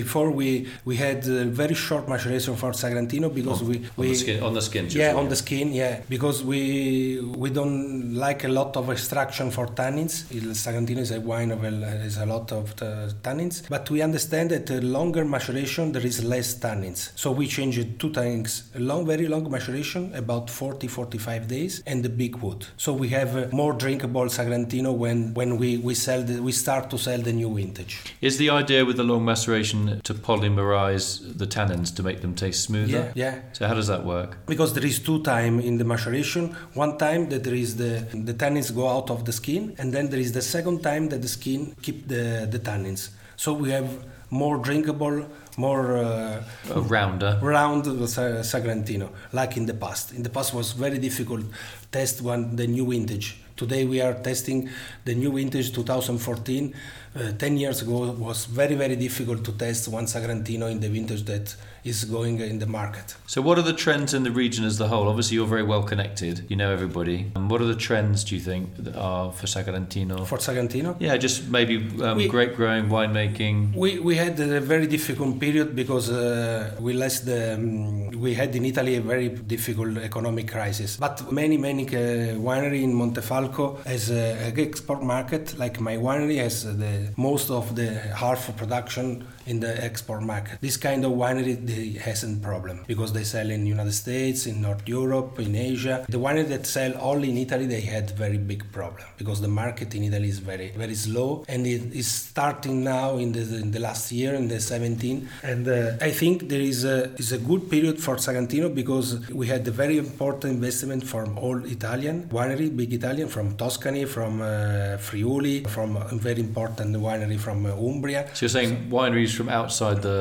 Before 0.00 0.30
we 0.30 0.68
we 0.84 0.96
had 0.96 1.24
very 1.62 1.74
short 1.74 2.08
maceration 2.08 2.56
for 2.56 2.72
Sagrantino 2.72 3.28
because 3.32 3.51
oh, 3.60 3.64
we, 3.64 3.76
we 3.96 4.06
on 4.06 4.12
the 4.12 4.14
skin 4.14 4.42
on 4.42 4.54
the 4.54 4.62
skin. 4.62 4.86
Yeah, 4.90 5.14
on 5.14 5.28
the 5.28 5.36
skin. 5.36 5.72
Yeah, 5.72 6.00
because 6.08 6.44
we 6.44 7.20
we 7.20 7.50
don't 7.50 8.14
like 8.14 8.44
a 8.44 8.48
lot 8.48 8.76
of 8.76 8.90
extraction 8.90 9.50
for 9.50 9.66
tannins. 9.66 10.24
Il 10.30 10.54
Sagrantino 10.54 11.00
is 11.00 11.10
a 11.10 11.20
wine 11.20 11.50
of 11.50 11.64
a, 11.64 11.70
is 12.04 12.18
a 12.18 12.26
lot 12.26 12.52
of 12.52 12.74
tannins, 13.22 13.62
but 13.68 13.90
we 13.90 14.02
understand 14.02 14.50
that 14.50 14.70
a 14.70 14.80
longer 14.80 15.24
maceration 15.24 15.92
there 15.92 16.06
is 16.06 16.24
less 16.24 16.54
tannins. 16.54 17.10
So 17.16 17.30
we 17.32 17.46
changed 17.46 17.98
two 17.98 18.12
things: 18.12 18.70
a 18.74 18.80
long, 18.80 19.06
very 19.06 19.26
long 19.26 19.50
maceration, 19.50 20.14
about 20.14 20.50
40, 20.50 20.88
45 20.88 21.48
days, 21.48 21.82
and 21.86 22.02
the 22.02 22.08
big 22.08 22.36
wood. 22.36 22.66
So 22.76 22.92
we 22.92 23.08
have 23.08 23.36
a 23.36 23.48
more 23.52 23.72
drinkable 23.72 24.26
Sagrantino 24.26 24.94
when 24.94 25.34
when 25.34 25.58
we 25.58 25.78
we 25.78 25.94
sell 25.94 26.22
the, 26.22 26.40
we 26.42 26.52
start 26.52 26.90
to 26.90 26.98
sell 26.98 27.20
the 27.20 27.32
new 27.32 27.54
vintage. 27.54 28.00
Is 28.20 28.38
the 28.38 28.50
idea 28.50 28.84
with 28.84 28.96
the 28.96 29.04
long 29.04 29.24
maceration 29.24 30.00
to 30.02 30.14
polymerize 30.14 31.38
the 31.38 31.46
tannins 31.46 31.94
to 31.96 32.02
make 32.02 32.20
them 32.20 32.34
taste 32.34 32.64
smoother? 32.64 33.12
Yeah, 33.14 33.24
yeah. 33.26 33.41
So 33.52 33.66
how 33.66 33.74
does 33.74 33.86
that 33.88 34.04
work? 34.04 34.38
Because 34.46 34.74
there 34.74 34.84
is 34.84 34.98
two 34.98 35.22
time 35.22 35.60
in 35.60 35.78
the 35.78 35.84
maceration. 35.84 36.56
One 36.74 36.98
time 36.98 37.28
that 37.30 37.44
there 37.44 37.54
is 37.54 37.76
the 37.76 38.06
the 38.12 38.34
tannins 38.34 38.74
go 38.74 38.88
out 38.88 39.10
of 39.10 39.24
the 39.24 39.32
skin, 39.32 39.74
and 39.78 39.92
then 39.92 40.10
there 40.10 40.20
is 40.20 40.32
the 40.32 40.42
second 40.42 40.82
time 40.82 41.08
that 41.10 41.20
the 41.22 41.28
skin 41.28 41.74
keep 41.82 42.08
the 42.08 42.48
the 42.50 42.58
tannins. 42.58 43.10
So 43.36 43.52
we 43.52 43.70
have 43.70 43.88
more 44.30 44.56
drinkable, 44.56 45.26
more 45.58 45.98
uh, 45.98 46.42
rounder, 46.74 47.38
round 47.42 47.84
Sagrantino, 47.84 49.10
like 49.32 49.56
in 49.56 49.66
the 49.66 49.74
past. 49.74 50.12
In 50.12 50.22
the 50.22 50.30
past 50.30 50.54
was 50.54 50.72
very 50.72 50.98
difficult 50.98 51.44
test 51.90 52.22
one 52.22 52.56
the 52.56 52.66
new 52.66 52.86
vintage. 52.88 53.36
Today 53.56 53.84
we 53.84 54.00
are 54.00 54.14
testing 54.14 54.70
the 55.04 55.14
new 55.14 55.30
vintage 55.32 55.72
2014. 55.74 56.74
Uh, 57.14 57.30
10 57.32 57.58
years 57.58 57.82
ago 57.82 58.10
was 58.12 58.46
very 58.46 58.74
very 58.74 58.96
difficult 58.96 59.44
to 59.44 59.52
test 59.52 59.86
one 59.88 60.06
Sagrantino 60.06 60.70
in 60.70 60.80
the 60.80 60.88
vintage 60.88 61.24
that 61.24 61.54
is 61.84 62.04
going 62.04 62.40
in 62.40 62.58
the 62.58 62.66
market. 62.66 63.16
So 63.26 63.42
what 63.42 63.58
are 63.58 63.62
the 63.62 63.72
trends 63.72 64.14
in 64.14 64.22
the 64.22 64.30
region 64.30 64.64
as 64.64 64.78
the 64.78 64.88
whole? 64.88 65.08
Obviously 65.08 65.34
you're 65.36 65.46
very 65.46 65.62
well 65.62 65.82
connected, 65.82 66.46
you 66.48 66.56
know 66.56 66.72
everybody. 66.72 67.30
And 67.34 67.50
what 67.50 67.60
are 67.60 67.66
the 67.66 67.74
trends 67.74 68.24
do 68.24 68.34
you 68.36 68.40
think 68.40 68.76
that 68.76 68.96
are 68.96 69.32
for 69.32 69.46
Sagrantino? 69.46 70.26
For 70.26 70.38
Sagrantino? 70.38 70.96
Yeah, 71.00 71.16
just 71.16 71.48
maybe 71.48 71.76
um, 72.02 72.16
we, 72.16 72.28
grape 72.28 72.54
growing, 72.56 72.86
winemaking. 72.88 73.74
We, 73.74 73.98
we 73.98 74.14
had 74.16 74.38
a 74.40 74.60
very 74.60 74.86
difficult 74.86 75.40
period 75.40 75.74
because 75.74 76.10
uh, 76.10 76.76
we 76.80 76.92
lost 76.92 77.26
the, 77.26 77.54
um, 77.54 78.10
we 78.12 78.34
had 78.34 78.54
in 78.54 78.64
Italy 78.64 78.96
a 78.96 79.00
very 79.00 79.28
difficult 79.28 79.98
economic 79.98 80.50
crisis. 80.50 80.96
But 80.96 81.32
many 81.32 81.56
many 81.56 81.86
uh, 81.88 82.36
winery 82.38 82.82
in 82.82 82.94
Montefalco 82.94 83.84
has 83.84 84.10
a 84.10 84.32
an 84.32 84.58
export 84.58 85.02
market 85.02 85.58
like 85.58 85.80
my 85.80 85.96
winery 85.96 86.38
has 86.38 86.64
the 86.64 87.01
most 87.16 87.50
of 87.50 87.74
the 87.76 87.88
half 88.22 88.54
production 88.56 89.26
in 89.46 89.60
the 89.60 89.72
export 89.84 90.22
market. 90.22 90.58
This 90.60 90.76
kind 90.76 91.04
of 91.04 91.12
winery 91.12 91.54
they 91.66 91.98
hasn't 91.98 92.42
problem 92.42 92.84
because 92.86 93.12
they 93.12 93.24
sell 93.24 93.50
in 93.50 93.66
United 93.66 93.92
States, 93.92 94.46
in 94.46 94.60
North 94.60 94.88
Europe, 94.88 95.38
in 95.38 95.54
Asia. 95.54 96.04
The 96.08 96.18
winery 96.18 96.48
that 96.48 96.66
sell 96.66 96.92
only 97.00 97.30
in 97.30 97.38
Italy 97.38 97.66
they 97.66 97.80
had 97.80 98.10
very 98.10 98.38
big 98.38 98.70
problem 98.72 99.06
because 99.16 99.40
the 99.40 99.48
market 99.48 99.94
in 99.94 100.04
Italy 100.04 100.28
is 100.28 100.38
very 100.38 100.70
very 100.70 100.94
slow 100.94 101.44
and 101.48 101.66
it 101.66 101.94
is 101.94 102.08
starting 102.08 102.84
now 102.84 103.16
in 103.16 103.32
the, 103.32 103.40
in 103.40 103.70
the 103.70 103.80
last 103.80 104.12
year 104.12 104.34
in 104.34 104.48
the 104.48 104.60
17 104.60 105.28
And 105.42 105.68
uh, 105.68 105.96
I 106.00 106.10
think 106.10 106.48
there 106.48 106.60
is 106.60 106.84
a, 106.84 107.12
is 107.16 107.32
a 107.32 107.38
good 107.38 107.70
period 107.70 108.00
for 108.00 108.16
Sagrantino 108.16 108.72
because 108.74 109.28
we 109.30 109.46
had 109.46 109.66
a 109.66 109.70
very 109.70 109.98
important 109.98 110.54
investment 110.54 111.04
from 111.04 111.38
all 111.38 111.64
Italian 111.64 112.28
winery, 112.28 112.74
big 112.74 112.92
Italian, 112.92 113.28
from 113.28 113.56
Tuscany, 113.56 114.04
from 114.04 114.40
uh, 114.40 114.96
Friuli, 114.98 115.64
from 115.64 115.96
a 115.96 116.14
very 116.14 116.40
important 116.40 116.96
winery 116.96 117.38
from 117.38 117.66
uh, 117.66 117.70
Umbria. 117.70 118.28
So 118.34 118.44
you're 118.44 118.50
saying 118.50 118.88
wineries 118.90 119.31
from 119.38 119.48
outside 119.48 119.98
the 120.02 120.18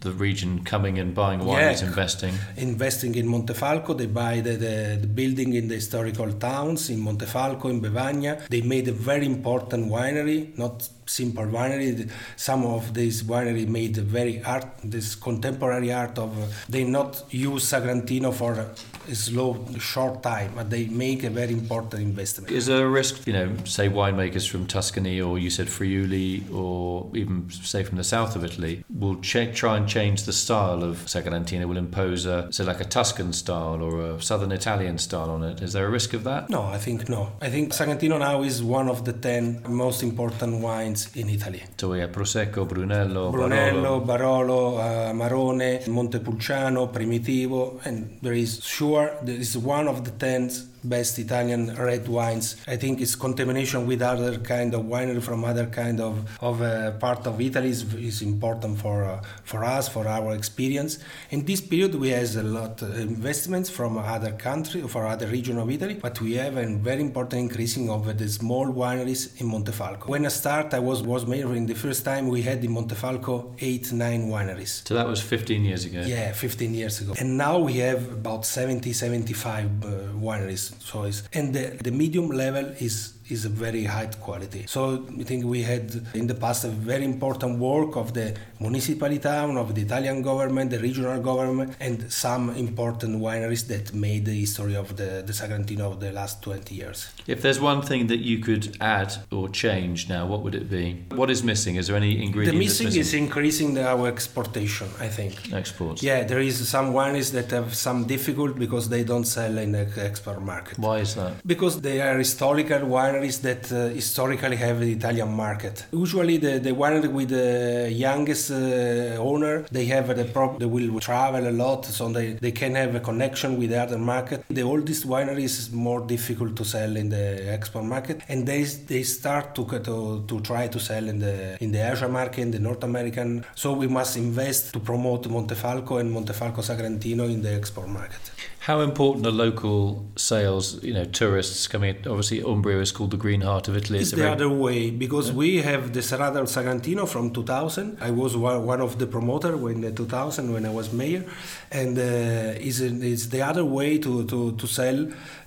the 0.00 0.12
region 0.26 0.50
coming 0.72 0.98
and 0.98 1.14
buying 1.14 1.40
wineries, 1.40 1.80
Yeah. 1.82 1.88
investing. 1.90 2.34
investing 2.56 3.12
in 3.20 3.26
Montefalco. 3.34 3.90
They 3.96 4.06
buy 4.06 4.34
the, 4.40 4.54
the, 4.66 4.74
the 5.04 5.06
building 5.20 5.50
in 5.54 5.68
the 5.68 5.76
historical 5.82 6.30
towns 6.32 6.90
in 6.90 6.98
Montefalco, 7.08 7.66
in 7.74 7.80
Bevagna. 7.80 8.32
They 8.48 8.62
made 8.74 8.86
a 8.88 8.92
very 9.10 9.26
important 9.26 9.82
winery, 9.90 10.40
not 10.58 10.88
simple 11.08 11.44
winery. 11.44 12.10
Some 12.36 12.64
of 12.64 12.94
these 12.94 13.22
winery 13.22 13.66
made 13.66 13.96
very 13.96 14.42
art, 14.44 14.66
this 14.84 15.14
contemporary 15.14 15.92
art 15.92 16.18
of. 16.18 16.38
Uh, 16.38 16.46
they 16.68 16.84
not 16.84 17.24
use 17.30 17.64
Sagrantino 17.64 18.32
for 18.32 18.52
a 18.54 19.14
slow, 19.14 19.64
short 19.78 20.22
time, 20.22 20.52
but 20.54 20.70
they 20.70 20.86
make 20.86 21.24
a 21.24 21.30
very 21.30 21.52
important 21.52 22.02
investment. 22.02 22.50
Is 22.50 22.66
there 22.66 22.86
a 22.86 22.90
risk, 22.90 23.26
you 23.26 23.32
know, 23.32 23.56
say 23.64 23.88
winemakers 23.88 24.48
from 24.48 24.66
Tuscany 24.66 25.20
or 25.20 25.38
you 25.38 25.50
said 25.50 25.68
Friuli 25.68 26.44
or 26.52 27.10
even 27.14 27.48
say 27.50 27.82
from 27.82 27.96
the 27.96 28.04
south 28.04 28.36
of 28.36 28.44
Italy 28.44 28.84
will 28.94 29.16
ch- 29.20 29.54
try 29.54 29.76
and 29.76 29.88
change 29.88 30.24
the 30.24 30.32
style 30.32 30.82
of 30.82 30.98
Sagrantino, 31.06 31.66
will 31.66 31.76
impose 31.78 32.26
a, 32.26 32.52
say 32.52 32.64
like 32.64 32.80
a 32.80 32.84
Tuscan 32.84 33.32
style 33.32 33.82
or 33.82 34.00
a 34.00 34.22
southern 34.22 34.52
Italian 34.52 34.98
style 34.98 35.30
on 35.30 35.42
it? 35.42 35.62
Is 35.62 35.72
there 35.72 35.86
a 35.86 35.90
risk 35.90 36.12
of 36.14 36.24
that? 36.24 36.50
No, 36.50 36.62
I 36.64 36.78
think 36.78 37.08
no. 37.08 37.32
I 37.40 37.48
think 37.48 37.72
Sagrantino 37.72 38.18
now 38.18 38.42
is 38.42 38.62
one 38.62 38.88
of 38.88 39.04
the 39.04 39.12
ten 39.12 39.62
most 39.66 40.02
important 40.02 40.60
wines 40.60 40.97
in 41.14 41.28
Italy. 41.28 41.62
So 41.76 41.90
we 41.90 42.00
have 42.00 42.10
Prosecco, 42.12 42.66
Brunello, 42.66 43.30
Brunello, 43.30 44.00
Barolo. 44.00 44.06
Barolo, 44.06 44.78
uh, 44.78 45.12
Marone, 45.12 45.86
Montepulciano, 45.88 46.88
Primitivo, 46.88 47.80
and 47.84 48.18
there 48.22 48.34
is 48.34 48.62
sure 48.64 49.16
there 49.22 49.36
is 49.36 49.56
one 49.56 49.88
of 49.88 50.04
the 50.04 50.10
ten 50.10 50.50
best 50.84 51.18
Italian 51.18 51.74
red 51.76 52.08
wines. 52.08 52.56
I 52.66 52.76
think 52.76 53.00
it's 53.00 53.14
contamination 53.14 53.86
with 53.86 54.02
other 54.02 54.38
kind 54.38 54.74
of 54.74 54.82
winery 54.82 55.22
from 55.22 55.44
other 55.44 55.66
kind 55.66 56.00
of 56.00 56.28
of 56.40 56.62
uh, 56.62 56.92
part 56.92 57.26
of 57.26 57.40
Italy 57.40 57.70
is, 57.70 57.82
is 57.94 58.22
important 58.22 58.78
for 58.78 59.04
uh, 59.04 59.22
for 59.44 59.64
us 59.64 59.88
for 59.88 60.06
our 60.06 60.34
experience. 60.34 60.98
In 61.30 61.44
this 61.44 61.60
period, 61.60 61.94
we 61.94 62.10
has 62.10 62.36
a 62.36 62.42
lot 62.42 62.82
of 62.82 62.98
investments 62.98 63.70
from 63.70 63.98
other 63.98 64.32
country 64.32 64.82
for 64.82 65.06
other 65.06 65.26
region 65.26 65.58
of 65.58 65.70
Italy, 65.70 65.94
but 65.94 66.20
we 66.20 66.34
have 66.34 66.56
a 66.56 66.66
very 66.76 67.00
important 67.00 67.40
increasing 67.40 67.90
of 67.90 68.18
the 68.18 68.28
small 68.28 68.66
wineries 68.66 69.40
in 69.40 69.46
Montefalco. 69.48 70.08
When 70.08 70.24
I 70.24 70.28
start, 70.28 70.74
I 70.74 70.78
was 70.78 71.02
was 71.02 71.26
mayor 71.26 71.54
in 71.54 71.66
the 71.66 71.74
first 71.74 72.04
time 72.04 72.28
we 72.28 72.42
had 72.42 72.64
in 72.64 72.72
Montefalco 72.72 73.54
eight 73.60 73.92
nine 73.92 74.28
wineries. 74.28 74.86
So 74.86 74.94
that 74.94 75.06
was 75.06 75.20
15 75.20 75.64
years 75.64 75.84
ago. 75.84 76.02
Yeah, 76.06 76.32
15 76.32 76.74
years 76.74 77.00
ago. 77.00 77.14
And 77.18 77.36
now 77.36 77.58
we 77.58 77.78
have 77.78 78.12
about 78.12 78.46
70, 78.46 78.92
75 78.92 79.66
uh, 79.66 79.88
wineries. 80.14 80.67
It's, 80.80 81.22
and 81.32 81.54
the, 81.54 81.78
the 81.82 81.90
medium 81.90 82.28
level 82.28 82.66
is 82.78 83.17
is 83.30 83.44
a 83.44 83.48
very 83.48 83.84
high 83.84 84.06
quality. 84.06 84.64
So 84.66 85.06
I 85.20 85.24
think 85.24 85.44
we 85.44 85.62
had 85.62 85.86
in 86.14 86.26
the 86.26 86.34
past 86.34 86.64
a 86.64 86.68
very 86.68 87.04
important 87.04 87.58
work 87.58 87.96
of 87.96 88.14
the 88.14 88.36
municipality 88.60 89.28
of 89.28 89.74
the 89.74 89.82
Italian 89.82 90.22
government, 90.22 90.70
the 90.70 90.78
regional 90.78 91.20
government, 91.20 91.76
and 91.80 92.10
some 92.12 92.50
important 92.56 93.20
wineries 93.20 93.66
that 93.68 93.92
made 93.94 94.24
the 94.24 94.32
history 94.32 94.76
of 94.76 94.96
the, 94.96 95.22
the 95.26 95.32
Sagrantino 95.32 95.92
of 95.92 96.00
the 96.00 96.12
last 96.12 96.42
20 96.42 96.74
years. 96.74 97.10
If 97.26 97.42
there's 97.42 97.60
one 97.60 97.82
thing 97.82 98.06
that 98.08 98.18
you 98.18 98.38
could 98.38 98.76
add 98.80 99.12
or 99.30 99.48
change 99.48 100.08
now, 100.08 100.26
what 100.26 100.42
would 100.42 100.54
it 100.54 100.70
be? 100.70 101.04
What 101.14 101.30
is 101.30 101.42
missing? 101.42 101.76
Is 101.76 101.88
there 101.88 101.96
any 101.96 102.22
ingredient 102.22 102.56
The 102.56 102.64
that's 102.64 102.80
missing 102.80 103.00
is 103.00 103.14
increasing 103.14 103.74
the, 103.74 103.86
our 103.86 104.08
exportation, 104.08 104.88
I 104.98 105.08
think. 105.08 105.52
exports? 105.52 106.02
Yeah, 106.02 106.24
there 106.24 106.40
is 106.40 106.68
some 106.68 106.92
wineries 106.92 107.32
that 107.32 107.50
have 107.50 107.74
some 107.74 108.06
difficult 108.06 108.58
because 108.58 108.88
they 108.88 109.04
don't 109.04 109.24
sell 109.24 109.58
in 109.58 109.72
the 109.72 109.86
export 109.98 110.42
market. 110.42 110.78
Why 110.78 110.98
is 110.98 111.14
that? 111.14 111.46
Because 111.46 111.80
they 111.80 112.00
are 112.00 112.16
historical 112.18 112.80
wineries 112.80 113.17
that 113.18 113.72
uh, 113.72 113.88
historically 113.88 114.56
have 114.56 114.80
the 114.80 114.92
Italian 114.92 115.32
market. 115.32 115.86
Usually, 115.92 116.36
the, 116.38 116.58
the 116.58 116.70
winery 116.70 117.10
with 117.12 117.30
the 117.30 117.90
youngest 117.90 118.50
uh, 118.50 119.16
owner, 119.18 119.62
they 119.70 119.86
have 119.86 120.14
the 120.16 120.24
prop, 120.24 120.58
they 120.58 120.66
will 120.66 121.00
travel 121.00 121.48
a 121.48 121.50
lot, 121.50 121.84
so 121.84 122.08
they, 122.08 122.32
they 122.32 122.52
can 122.52 122.74
have 122.74 122.94
a 122.94 123.00
connection 123.00 123.58
with 123.58 123.70
the 123.70 123.80
other 123.80 123.98
market. 123.98 124.44
The 124.48 124.62
oldest 124.62 125.06
wineries 125.06 125.58
is 125.58 125.72
more 125.72 126.00
difficult 126.00 126.56
to 126.56 126.64
sell 126.64 126.96
in 126.96 127.08
the 127.08 127.52
export 127.52 127.84
market, 127.84 128.22
and 128.28 128.46
they 128.46 128.62
they 128.62 129.02
start 129.02 129.54
to 129.56 129.64
to, 129.64 130.24
to 130.26 130.40
try 130.40 130.68
to 130.68 130.78
sell 130.80 131.08
in 131.08 131.18
the 131.18 131.62
in 131.62 131.72
the 131.72 131.92
Asia 131.92 132.08
market, 132.08 132.42
in 132.42 132.50
the 132.50 132.58
North 132.58 132.84
American. 132.84 133.44
So 133.54 133.72
we 133.72 133.88
must 133.88 134.16
invest 134.16 134.72
to 134.74 134.80
promote 134.80 135.28
Montefalco 135.28 136.00
and 136.00 136.10
Montefalco 136.12 136.62
Sagrantino 136.62 137.24
in 137.24 137.42
the 137.42 137.52
export 137.54 137.88
market. 137.88 138.20
How 138.68 138.80
important 138.80 139.24
are 139.26 139.30
local 139.30 140.04
sales? 140.16 140.84
You 140.84 140.92
know, 140.92 141.06
tourists 141.06 141.66
coming. 141.66 141.96
Obviously, 142.06 142.42
Umbria 142.42 142.80
is 142.80 142.92
called 142.92 143.12
the 143.12 143.16
green 143.16 143.40
heart 143.40 143.66
of 143.66 143.74
Italy. 143.74 143.98
It's 144.00 144.10
the 144.10 144.18
very- 144.18 144.30
other 144.30 144.50
way 144.50 144.90
because 144.90 145.32
we 145.32 145.62
have 145.62 145.94
the 145.94 146.02
Strada 146.02 146.34
del 146.34 146.44
Sagrantino 146.44 147.08
from 147.08 147.30
2000. 147.30 147.96
I 147.98 148.10
was 148.10 148.36
one 148.36 148.82
of 148.82 148.98
the 148.98 149.06
promoter 149.06 149.56
when 149.56 149.80
the 149.80 149.90
2000 149.90 150.52
when 150.52 150.66
I 150.66 150.68
was 150.68 150.92
mayor, 150.92 151.24
and 151.70 151.96
uh, 151.98 152.68
is 152.68 152.82
is 152.82 153.30
the 153.30 153.40
other 153.40 153.64
way 153.64 153.96
to 153.96 154.24
to 154.26 154.52
to 154.52 154.66
sell. 154.66 154.98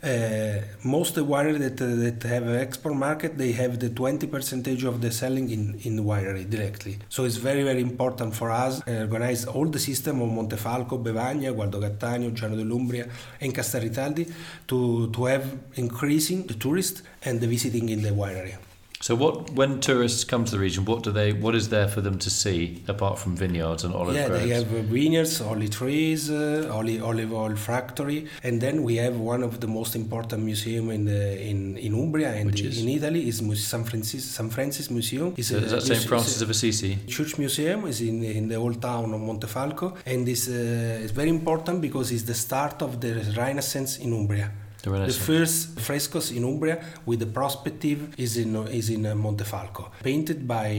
Uh, 0.03 0.60
most 0.84 1.13
the 1.13 1.22
winery 1.24 1.60
that 1.60 1.79
uh, 1.79 1.96
that 1.96 2.24
have 2.24 2.48
an 2.48 2.55
export 2.55 2.96
market 2.96 3.38
they 3.38 3.51
have 3.51 3.79
the 3.79 3.88
20 3.88 4.25
percentage 4.25 4.84
of 4.84 5.00
the 5.00 5.12
selling 5.12 5.51
in 5.51 5.79
in 5.84 5.96
the 5.96 6.01
winery 6.01 6.50
directly. 6.50 6.98
So 7.08 7.24
it's 7.24 7.36
very 7.36 7.62
very 7.62 7.81
important 7.81 8.34
for 8.34 8.50
us 8.50 8.81
uh, 8.88 9.01
organize 9.01 9.46
all 9.46 9.67
the 9.67 9.77
system 9.77 10.22
of 10.24 10.29
Montefalco, 10.29 11.03
Bevagna, 11.03 11.53
Gualdo 11.53 11.79
Cattaneo, 11.79 12.34
Giano 12.34 12.55
dell'Umbria, 12.55 13.08
and 13.39 13.53
Castelritaldi 13.53 14.25
to 14.70 15.12
to 15.12 15.25
have 15.25 15.46
increasing 15.75 16.48
the 16.48 16.55
tourists 16.55 17.03
and 17.24 17.39
the 17.39 17.46
visiting 17.46 17.89
in 17.89 18.01
the 18.01 18.10
winery. 18.10 18.55
So, 19.01 19.15
what 19.15 19.51
when 19.53 19.79
tourists 19.79 20.24
come 20.24 20.46
to 20.46 20.51
the 20.51 20.60
region, 20.60 20.86
what 20.86 21.01
do 21.03 21.12
they? 21.12 21.34
What 21.34 21.55
is 21.55 21.70
there 21.70 21.88
for 21.88 22.01
them 22.01 22.20
to 22.20 22.29
see 22.29 22.84
apart 22.88 23.17
from 23.17 23.36
vineyards 23.36 23.84
and 23.84 23.96
olive 23.96 24.15
yeah, 24.15 24.27
groves? 24.27 24.43
they 24.43 24.50
have 24.50 24.67
vineyards, 24.67 25.41
olive 25.41 25.72
trees, 25.72 26.29
uh, 26.29 26.70
olive, 26.72 27.03
olive 27.03 27.34
oil 27.34 27.55
factory, 27.55 28.27
and 28.43 28.62
then 28.62 28.84
we 28.84 28.98
have 28.98 29.17
one 29.17 29.41
of 29.41 29.60
the 29.60 29.67
most 29.67 29.96
important 29.96 30.43
museum 30.43 30.91
in 30.91 31.05
the, 31.05 31.41
in 31.41 31.77
in 31.77 31.93
Umbria 31.93 32.31
and 32.34 32.58
in 32.60 32.89
Italy 32.89 33.27
is 33.27 33.38
San 33.67 33.84
Francis 33.84 34.24
San 34.24 34.50
Francis 34.50 34.91
Museum. 34.91 35.34
Is 35.36 35.48
So 35.48 35.58
is 35.58 35.72
that 35.72 35.81
St. 35.81 36.03
Francis 36.03 36.41
of 36.41 36.50
Assisi? 36.51 37.00
Church 37.08 37.38
Museum 37.39 37.86
is 37.86 38.01
in, 38.01 38.24
in 38.24 38.48
the 38.48 38.55
old 38.55 38.81
town 38.81 39.13
of 39.15 39.22
Montefalco 39.22 39.98
and 40.05 40.27
is 40.27 40.48
uh, 40.48 41.05
is 41.05 41.12
very 41.12 41.29
important 41.29 41.81
because 41.81 42.12
it's 42.12 42.24
the 42.24 42.36
start 42.36 42.81
of 42.84 43.01
the 43.01 43.12
Renaissance 43.36 43.98
in 43.98 44.13
Umbria. 44.13 44.51
The 44.83 44.89
The 44.89 45.13
first 45.13 45.79
frescoes 45.79 46.31
in 46.31 46.43
Umbria 46.43 46.83
with 47.05 47.19
the 47.19 47.27
perspective 47.27 48.15
is 48.17 48.38
in 48.38 48.55
is 48.67 48.89
in 48.89 49.05
uh, 49.05 49.13
Montefalco, 49.13 49.91
painted 50.01 50.47
by 50.47 50.69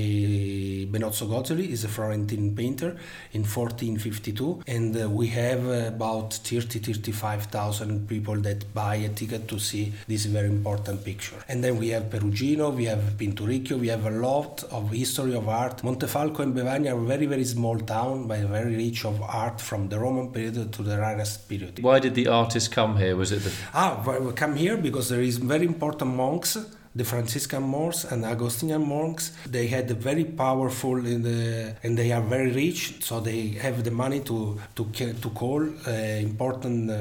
Benozzo 0.90 1.28
Gozzoli, 1.28 1.68
is 1.68 1.85
a 1.85 1.88
Florentine 1.88 2.54
painter 2.56 2.97
in 3.32 3.42
1452, 3.44 4.62
and 4.66 4.97
uh, 4.97 5.09
we 5.09 5.28
have 5.28 5.64
uh, 5.68 5.87
about 5.94 6.35
30 6.35 6.80
35,000 6.80 8.09
people 8.09 8.35
that 8.40 8.75
buy 8.75 8.97
a 8.97 9.09
ticket 9.09 9.47
to 9.47 9.61
see 9.61 9.92
this 10.09 10.25
very 10.25 10.49
important 10.49 11.04
picture. 11.04 11.37
And 11.49 11.62
then 11.62 11.78
we 11.78 11.90
have 11.90 12.04
Perugino, 12.11 12.75
we 12.75 12.87
have 12.87 12.99
Pinturicchio, 13.16 13.78
we 13.78 13.87
have 13.88 14.04
a 14.04 14.11
lot 14.11 14.64
of 14.73 14.90
history 14.90 15.35
of 15.37 15.49
art. 15.49 15.82
Montefalco 15.82 16.40
and 16.40 16.56
Bevagna 16.56 16.92
are 16.92 17.04
very 17.14 17.26
very 17.26 17.44
small 17.44 17.78
town, 17.78 18.26
but 18.26 18.40
very 18.40 18.75
rich 18.75 19.04
of 19.04 19.23
art 19.23 19.61
from 19.61 19.88
the 19.88 19.99
Roman 19.99 20.32
period 20.32 20.73
to 20.73 20.82
the 20.82 20.99
Renaissance 20.99 21.44
period. 21.44 21.80
Why 21.80 22.00
did 22.00 22.16
the 22.16 22.26
artists 22.26 22.68
come 22.68 22.97
here? 22.97 23.14
Was 23.14 23.30
it 23.30 23.44
the 23.44 23.52
Ah, 23.73 23.92
well, 24.05 24.21
we 24.21 24.33
come 24.33 24.57
here? 24.57 24.77
Because 24.77 25.09
there 25.09 25.23
is 25.23 25.39
very 25.39 25.67
important 25.67 26.15
monks, 26.15 26.57
the 26.95 27.05
Franciscan 27.05 27.63
monks 27.63 28.05
and 28.05 28.25
Augustinian 28.25 28.87
monks. 28.87 29.33
They 29.47 29.67
had 29.67 29.91
a 29.91 29.95
very 29.95 30.25
powerful 30.25 30.97
in 31.07 31.23
the, 31.23 31.75
and 31.83 31.97
they 31.97 32.13
are 32.13 32.21
very 32.21 32.51
rich, 32.53 33.03
so 33.03 33.21
they 33.21 33.49
have 33.65 33.83
the 33.85 33.91
money 33.91 34.21
to 34.31 34.59
to 34.77 34.83
to 35.25 35.29
call 35.31 35.63
uh, 35.87 35.91
important 36.29 36.91
uh, 36.91 36.97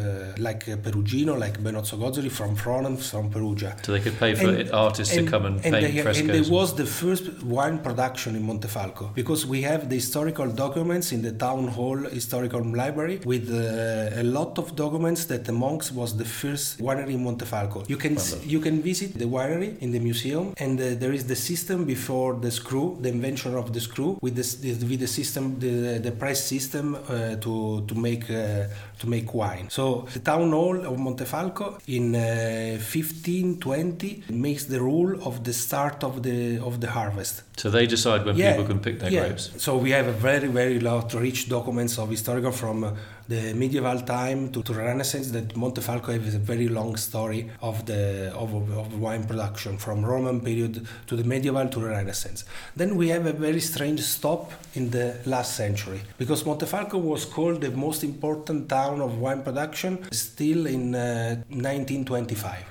like 0.48 0.64
uh, 0.70 0.78
Perugino, 0.78 1.38
like 1.38 1.56
Benozzo 1.66 1.96
Gozzoli 1.98 2.32
from 2.32 2.56
Florence, 2.56 3.10
from 3.10 3.30
Perugia. 3.30 3.76
so 3.84 3.92
they 3.92 4.00
could 4.00 4.18
pay 4.20 4.34
for 4.36 4.50
And- 4.50 4.72
artists 4.72 5.14
to 5.16 5.24
come 5.34 5.46
and, 5.46 5.62
paint 5.62 5.74
they, 5.76 5.86
and 6.00 6.02
frescoes? 6.04 6.28
there 6.36 6.52
was 6.60 6.76
the 6.76 6.86
first 6.86 7.26
wine 7.44 7.78
production 7.80 8.36
in 8.36 8.44
Montefalco 8.48 9.14
because 9.14 9.46
we 9.46 9.62
have 9.64 9.90
the 9.90 9.96
historical 9.96 10.48
documents 10.66 11.12
in 11.12 11.22
the 11.22 11.34
town 11.48 11.68
hall 11.68 11.98
historical 11.98 12.64
library 12.64 13.18
with 13.26 13.46
uh, 13.52 14.22
a 14.22 14.24
lot 14.24 14.58
of 14.62 14.66
documents 14.76 15.26
that 15.26 15.44
the 15.46 15.52
monks 15.66 15.92
was 15.92 16.10
the 16.18 16.26
first 16.40 16.80
winery 16.80 17.14
in 17.18 17.24
Montefalco. 17.30 17.80
You 17.94 17.98
can 17.98 18.16
s- 18.16 18.38
you 18.54 18.60
can 18.66 18.82
visit 18.82 19.10
the 19.22 19.26
winery 19.38 19.70
in 19.82 19.92
the 19.92 20.00
museum 20.00 20.54
and 20.58 20.80
uh, 20.80 20.94
there 21.02 21.12
is 21.12 21.26
the 21.26 21.36
system 21.36 21.86
before 21.86 22.36
the 22.36 22.52
screw, 22.52 22.98
the 23.02 23.10
invention 23.10 23.56
of 23.56 23.74
the 23.74 23.82
screw 23.82 24.18
with 24.22 24.36
the, 24.36 24.86
with 24.90 25.00
the 25.00 25.08
system 25.08 25.60
the, 25.60 26.00
the 26.00 26.12
press 26.12 26.44
system 26.44 26.96
uh, 26.96 27.36
to 27.38 27.84
to 27.88 27.96
make 27.96 28.30
uh, 28.30 28.68
to 29.00 29.06
make 29.08 29.34
wine. 29.34 29.68
So 29.70 30.08
the 30.14 30.20
town 30.20 30.52
hall 30.52 30.78
of 30.86 30.98
Montefalco 31.06 31.80
in 31.88 32.16
uh, 32.16 32.78
1520 32.78 34.24
makes 34.30 34.66
the 34.66 34.80
rule 34.80 35.12
of 35.28 35.44
the 35.44 35.54
start 35.54 36.04
of 36.04 36.24
the 36.24 36.60
of 36.60 36.80
the 36.80 36.90
harvest. 36.92 37.44
So 37.62 37.70
they 37.70 37.86
decide 37.86 38.26
when 38.26 38.36
Yeah, 38.38 38.52
people 38.52 38.66
can 38.66 38.80
pick 38.80 39.00
their 39.00 39.12
yeah. 39.12 39.20
grapes. 39.28 39.52
So 39.58 39.78
we 39.78 39.92
have 39.92 40.08
a 40.08 40.18
very, 40.30 40.48
very 40.48 40.80
lot 40.80 41.14
rich 41.14 41.48
documents 41.48 42.00
of 42.00 42.10
historical 42.10 42.52
from 42.52 42.84
uh, 42.84 42.92
the 43.28 43.54
medieval 43.54 44.00
time 44.02 44.50
to, 44.54 44.64
to 44.64 44.74
Renaissance. 44.74 45.30
That 45.30 45.50
Montefalco 45.54 46.10
has 46.26 46.34
a 46.34 46.40
very 46.40 46.68
long 46.68 46.96
story 46.96 47.52
of 47.62 47.86
the 47.86 48.34
of, 48.44 48.50
of 48.82 48.88
wine 49.00 49.26
production 49.32 49.78
from 49.78 50.04
Roman 50.04 50.42
period 50.42 50.74
to 51.06 51.16
the 51.16 51.24
medieval 51.24 51.68
to 51.68 51.80
the 51.80 51.90
Renaissance. 52.00 52.46
Then 52.76 52.96
we 52.96 53.10
have 53.10 53.28
a 53.28 53.34
very 53.48 53.62
strange 53.72 54.02
stop 54.02 54.52
in 54.74 54.90
the 54.90 55.08
last 55.28 55.56
century 55.56 56.02
because 56.18 56.40
Montefalco 56.50 56.98
was 57.14 57.26
called 57.26 57.62
the 57.62 57.70
most 57.70 58.04
important 58.04 58.70
town 58.70 59.02
of 59.02 59.20
wine 59.20 59.44
production 59.44 59.92
still 60.12 60.66
in 60.66 60.96
uh, 60.96 61.36
1925 61.50 62.66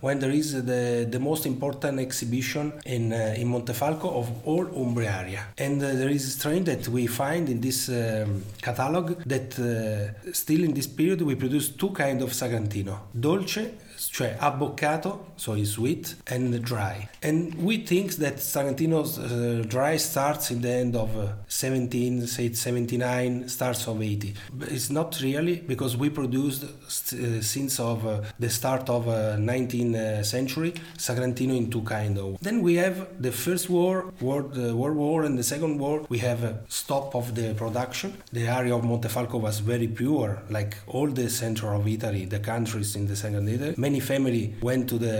when 0.00 0.18
there 0.18 0.30
is 0.30 0.64
the, 0.64 1.06
the 1.10 1.18
most 1.18 1.46
important 1.46 1.98
exhibition 2.00 2.72
in, 2.86 3.12
uh, 3.12 3.34
in 3.36 3.48
Montefalco 3.48 4.12
of 4.12 4.46
all 4.46 4.66
Umbria 4.66 5.10
area. 5.10 5.44
And 5.56 5.82
uh, 5.82 5.94
there 5.94 6.08
is 6.08 6.26
a 6.26 6.30
strain 6.30 6.64
that 6.64 6.88
we 6.88 7.06
find 7.06 7.48
in 7.48 7.60
this 7.60 7.88
um, 7.88 8.44
catalog 8.62 9.22
that 9.24 9.58
uh, 9.58 10.32
still 10.32 10.64
in 10.64 10.74
this 10.74 10.86
period 10.86 11.22
we 11.22 11.34
produce 11.34 11.70
two 11.70 11.90
kind 11.90 12.22
of 12.22 12.30
Sagrantino, 12.30 12.98
dolce, 13.18 13.70
cioè 14.18 14.34
abboccato, 14.36 15.26
so 15.36 15.54
it's 15.54 15.70
sweet, 15.70 16.16
and 16.26 16.60
dry. 16.64 17.08
And 17.22 17.54
we 17.54 17.84
think 17.84 18.16
that 18.16 18.38
Sagrantino's 18.38 19.16
uh, 19.16 19.62
dry 19.64 19.96
starts 19.96 20.50
in 20.50 20.60
the 20.60 20.72
end 20.72 20.96
of 20.96 21.16
uh, 21.16 21.34
17, 21.46 22.26
say 22.26 22.52
79, 22.52 23.48
starts 23.48 23.86
of 23.86 24.02
80. 24.02 24.34
But 24.52 24.72
it's 24.72 24.90
not 24.90 25.20
really 25.20 25.60
because 25.60 25.96
we 25.96 26.10
produced 26.10 26.64
st- 26.88 27.22
uh, 27.22 27.42
since 27.42 27.78
of 27.78 28.04
uh, 28.04 28.22
the 28.40 28.50
start 28.50 28.90
of 28.90 29.06
uh, 29.06 29.36
19th 29.36 30.24
century 30.24 30.74
Sagrantino 30.96 31.56
in 31.56 31.70
two 31.70 31.82
kind 31.82 32.18
of. 32.18 32.40
Then 32.40 32.60
we 32.60 32.74
have 32.74 33.22
the 33.22 33.30
first 33.30 33.70
war, 33.70 34.12
World, 34.20 34.58
uh, 34.58 34.74
World 34.74 34.96
War, 34.96 35.22
and 35.22 35.38
the 35.38 35.44
second 35.44 35.78
war. 35.78 36.04
We 36.08 36.18
have 36.18 36.42
a 36.42 36.58
stop 36.68 37.14
of 37.14 37.36
the 37.36 37.54
production. 37.54 38.20
The 38.32 38.48
area 38.48 38.74
of 38.74 38.82
Montefalco 38.82 39.40
was 39.40 39.60
very 39.60 39.86
pure, 39.86 40.42
like 40.50 40.76
all 40.88 41.06
the 41.06 41.30
center 41.30 41.72
of 41.72 41.86
Italy, 41.86 42.24
the 42.24 42.40
countries 42.40 42.96
in 42.96 43.06
the 43.06 43.14
second 43.14 43.48
Italy. 43.48 43.74
Many 43.76 44.00
family 44.10 44.54
went 44.68 44.88
to 44.88 44.96
the 45.06 45.16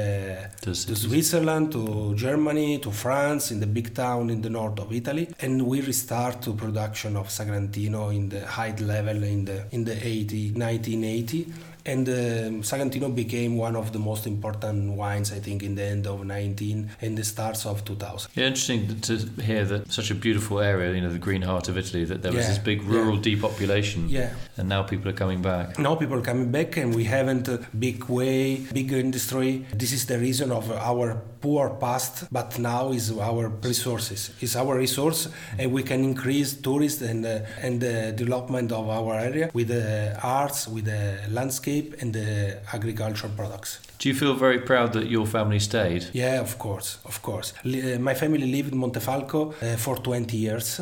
To 0.62 0.72
to. 0.74 0.96
Switzerland, 1.04 1.66
to 1.76 1.82
Germany, 2.26 2.78
to 2.78 2.90
France, 3.04 3.44
in 3.52 3.58
the 3.60 3.70
big 3.78 3.88
town 3.94 4.30
in 4.34 4.40
the 4.46 4.52
north 4.58 4.78
of 4.84 4.88
Italy, 5.00 5.26
and 5.44 5.54
we 5.70 5.76
restart 5.90 6.36
to 6.44 6.50
production 6.64 7.12
of 7.16 7.26
Sagrantino 7.28 8.02
in 8.18 8.24
the 8.34 8.42
high 8.56 8.74
level 8.94 9.18
in 9.34 9.44
the 9.44 9.58
in 9.76 9.84
the 9.84 9.96
80, 9.96 10.52
1980. 10.52 11.46
And 11.88 12.06
um, 12.08 12.14
Sagrantino 12.62 13.08
became 13.14 13.56
one 13.56 13.74
of 13.74 13.92
the 13.94 13.98
most 13.98 14.26
important 14.26 14.92
wines, 15.02 15.32
I 15.32 15.40
think, 15.46 15.62
in 15.62 15.74
the 15.74 15.84
end 15.84 16.06
of 16.06 16.22
19 16.22 16.90
and 17.00 17.16
the 17.16 17.24
starts 17.24 17.64
of 17.64 17.82
2000. 17.86 18.30
Yeah, 18.34 18.46
interesting 18.48 19.00
to 19.08 19.14
hear 19.42 19.64
that 19.64 19.90
such 19.90 20.10
a 20.10 20.14
beautiful 20.14 20.60
area, 20.60 20.92
you 20.94 21.00
know, 21.00 21.08
the 21.18 21.18
green 21.28 21.40
heart 21.50 21.66
of 21.70 21.78
Italy, 21.78 22.04
that 22.04 22.20
there 22.22 22.32
was 22.32 22.42
Yeah, 22.44 22.48
this 22.50 22.58
big 22.58 22.82
rural 22.82 23.16
yeah. 23.16 23.22
depopulation, 23.30 24.00
Yeah. 24.10 24.30
and 24.58 24.68
now 24.68 24.82
people 24.82 25.08
are 25.12 25.18
coming 25.24 25.40
back. 25.40 25.78
Now 25.78 25.94
people 25.94 26.16
are 26.18 26.26
coming 26.32 26.50
back, 26.58 26.76
and 26.76 26.94
we 26.94 27.04
haven't 27.04 27.48
a 27.48 27.58
big 27.86 27.98
way, 28.18 28.40
big 28.80 28.92
industry. 28.92 29.64
This 29.82 29.92
is 29.92 30.04
the 30.12 30.18
reason 30.18 30.48
of 30.52 30.64
our 30.90 31.08
poor 31.40 31.70
past, 31.84 32.14
but 32.38 32.58
now 32.58 32.84
is 32.92 33.06
our 33.30 33.44
resources. 33.70 34.20
It's 34.44 34.56
our 34.62 34.74
resource, 34.84 35.20
and 35.58 35.72
we 35.72 35.82
can 35.90 36.00
increase 36.12 36.50
tourists 36.66 37.00
and 37.10 37.20
uh, 37.24 37.64
and 37.64 37.74
the 37.86 37.96
development 38.22 38.68
of 38.80 38.84
our 38.98 39.14
area 39.28 39.46
with 39.58 39.68
the 39.68 39.86
arts, 40.22 40.58
with 40.74 40.84
the 40.94 41.02
landscape, 41.38 41.77
and 42.00 42.12
the 42.12 42.60
agricultural 42.72 43.32
products. 43.34 43.80
Do 43.98 44.08
you 44.08 44.14
feel 44.14 44.34
very 44.34 44.60
proud 44.60 44.92
that 44.92 45.08
your 45.10 45.26
family 45.26 45.58
stayed? 45.58 46.06
Yeah, 46.12 46.40
of 46.40 46.56
course, 46.56 46.98
of 47.04 47.20
course. 47.20 47.52
Li- 47.64 47.94
uh, 47.94 47.98
my 47.98 48.14
family 48.14 48.46
lived 48.46 48.72
in 48.72 48.78
Montefalco 48.78 49.52
uh, 49.60 49.76
for 49.76 49.96
20 49.96 50.36
years, 50.36 50.80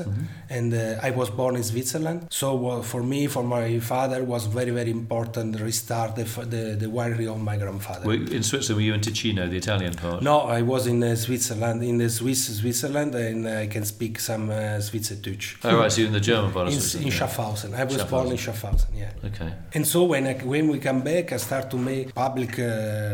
and 0.51 0.75
uh, 0.75 1.01
I 1.03 1.13
was 1.13 1.31
born 1.31 1.57
in 1.57 1.63
Switzerland. 1.63 2.27
So 2.31 2.69
uh, 2.69 2.83
for 2.83 3.03
me, 3.03 3.27
for 3.27 3.43
my 3.43 3.79
father, 3.81 4.23
was 4.23 4.45
very, 4.45 4.71
very 4.71 4.91
important 4.91 5.57
to 5.57 5.65
restart 5.65 6.15
the, 6.17 6.23
f- 6.23 6.51
the, 6.51 6.77
the 6.79 6.87
winery 6.87 7.27
of 7.27 7.41
my 7.41 7.57
grandfather. 7.57 8.07
Were, 8.07 8.15
in 8.15 8.43
Switzerland, 8.43 8.77
were 8.77 8.87
you 8.87 8.93
in 8.93 9.01
Ticino, 9.01 9.49
the 9.49 9.57
Italian 9.57 9.95
part? 9.95 10.23
No, 10.23 10.41
I 10.41 10.61
was 10.61 10.87
in 10.87 11.03
uh, 11.03 11.15
Switzerland, 11.17 11.83
in 11.83 11.97
the 11.97 12.11
Swiss 12.11 12.59
Switzerland, 12.59 13.15
and 13.15 13.49
I 13.49 13.67
can 13.67 13.87
speak 13.87 14.21
some 14.21 14.51
uh, 14.51 14.79
Schweizerdeutsch. 14.79 15.57
Oh, 15.65 15.79
right, 15.79 15.91
so 15.91 16.03
you're 16.03 16.09
in 16.09 16.13
the 16.13 16.21
German 16.21 16.53
part 16.53 16.67
of 16.69 16.75
In, 16.75 16.81
Switzerland. 16.81 17.13
in. 17.15 17.19
Schaffhausen. 17.19 17.75
I 17.75 17.85
was 17.85 18.05
born 18.05 18.27
in 18.27 18.37
Schaffhausen, 18.37 18.89
yeah. 18.95 19.11
Okay. 19.25 19.51
And 19.73 19.87
so 19.87 20.05
when 20.05 20.27
I, 20.27 20.35
when 20.45 20.69
we 20.69 20.79
come 20.81 21.01
back, 21.01 21.33
I 21.33 21.39
start 21.39 21.71
to 21.71 21.79
make 21.79 22.15
public 22.15 22.59
uh, 22.59 23.06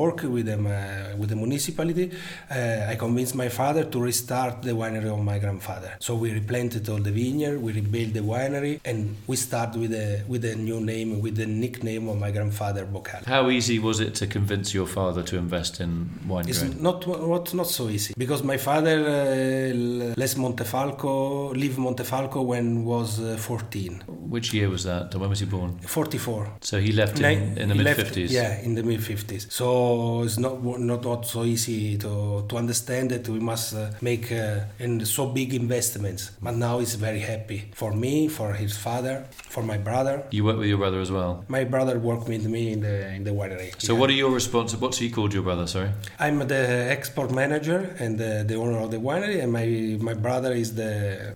work 0.00 0.22
with 0.22 0.46
them 0.46 0.66
uh, 0.66 1.16
with 1.16 1.28
the 1.30 1.36
municipality. 1.36 2.10
Uh, 2.50 2.86
I 2.92 2.96
convinced 2.96 3.34
my 3.34 3.48
father 3.48 3.84
to 3.84 4.00
restart 4.00 4.62
the 4.62 4.72
winery 4.72 5.10
of 5.16 5.22
my 5.32 5.38
grandfather. 5.38 5.90
So 6.00 6.14
we 6.14 6.32
replanted 6.32 6.88
all 6.88 6.98
the 6.98 7.10
vineyard, 7.12 7.60
we 7.60 7.72
rebuilt 7.72 8.12
the 8.14 8.20
winery, 8.20 8.80
and 8.84 9.16
we 9.26 9.36
start 9.36 9.76
with 9.76 9.92
a 9.92 10.22
with 10.28 10.44
a 10.44 10.54
new 10.56 10.80
name, 10.80 11.20
with 11.20 11.36
the 11.36 11.46
nickname 11.46 12.08
of 12.08 12.16
my 12.18 12.30
grandfather, 12.30 12.86
Bocale. 12.86 13.24
How 13.26 13.50
easy 13.50 13.78
was 13.78 14.00
it 14.00 14.14
to 14.16 14.26
convince 14.26 14.74
your 14.74 14.86
father 14.86 15.22
to 15.30 15.36
invest 15.36 15.80
in 15.80 16.10
wine 16.26 16.48
It's 16.48 16.62
not 16.88 17.06
not 17.06 17.54
not 17.54 17.66
so 17.78 17.88
easy 17.88 18.14
because 18.16 18.42
my 18.42 18.56
father 18.56 18.96
uh, 18.98 20.14
left 20.22 20.36
Montefalco, 20.36 21.52
leave 21.54 21.76
Montefalco 21.76 22.44
when 22.44 22.84
was 22.84 23.20
uh, 23.20 23.36
14, 23.36 24.02
Which 24.28 24.52
year 24.54 24.68
was 24.68 24.84
that? 24.84 25.14
When 25.14 25.28
was 25.30 25.40
he 25.40 25.46
born? 25.46 25.78
44. 25.78 26.48
So 26.60 26.80
he 26.80 26.92
left 26.92 27.18
in, 27.20 27.58
in 27.58 27.68
the 27.68 27.74
mid 27.74 27.84
left- 27.84 28.00
50s. 28.00 28.30
Yeah, 28.30 28.60
in 28.60 28.74
the 28.74 28.82
mid 28.82 29.00
50s. 29.12 29.42
So 29.60 29.66
it's 30.26 30.38
not 30.38 30.54
not 30.92 31.02
not 31.10 31.20
so 31.34 31.40
easy 31.54 31.96
to 32.04 32.12
to 32.50 32.54
understand 32.62 33.04
that 33.14 33.24
we 33.34 33.40
must 33.52 33.66
uh, 33.74 33.80
make 34.10 34.24
uh, 34.32 34.84
in 34.84 34.90
so 35.16 35.22
big 35.38 35.50
investments. 35.64 36.22
But 36.46 36.54
now 36.66 36.74
he's 36.82 36.94
very 37.08 37.20
happy 37.32 37.60
for 37.80 37.90
me, 38.04 38.14
for 38.38 38.48
his 38.62 38.72
father, 38.86 39.16
for 39.54 39.62
my 39.72 39.78
brother. 39.88 40.14
You 40.36 40.42
work 40.48 40.58
with 40.62 40.68
your 40.72 40.78
brother 40.84 41.00
as 41.06 41.10
well. 41.18 41.32
My 41.48 41.64
brother 41.74 41.94
worked 42.10 42.28
with 42.34 42.44
me 42.54 42.62
in 42.74 42.80
the 42.86 42.96
in 43.16 43.22
the 43.28 43.34
winery. 43.40 43.70
So 43.86 43.92
Yeah. 43.92 44.00
what 44.00 44.08
are 44.12 44.18
your 44.24 44.32
responsibilities? 44.40 44.82
What's 44.88 44.98
he 45.04 45.08
called 45.16 45.32
your 45.36 45.44
brother? 45.48 45.66
Sorry. 45.66 45.90
I'm 46.24 46.38
the 46.54 46.64
export 46.96 47.30
manager 47.42 47.80
and 48.02 48.12
the, 48.22 48.32
the 48.50 48.56
owner 48.64 48.78
of 48.84 48.90
the 48.94 49.00
winery, 49.08 49.36
and 49.42 49.50
my 49.58 49.66
my 50.10 50.14
brother 50.26 50.52
is 50.62 50.68
the 50.82 50.92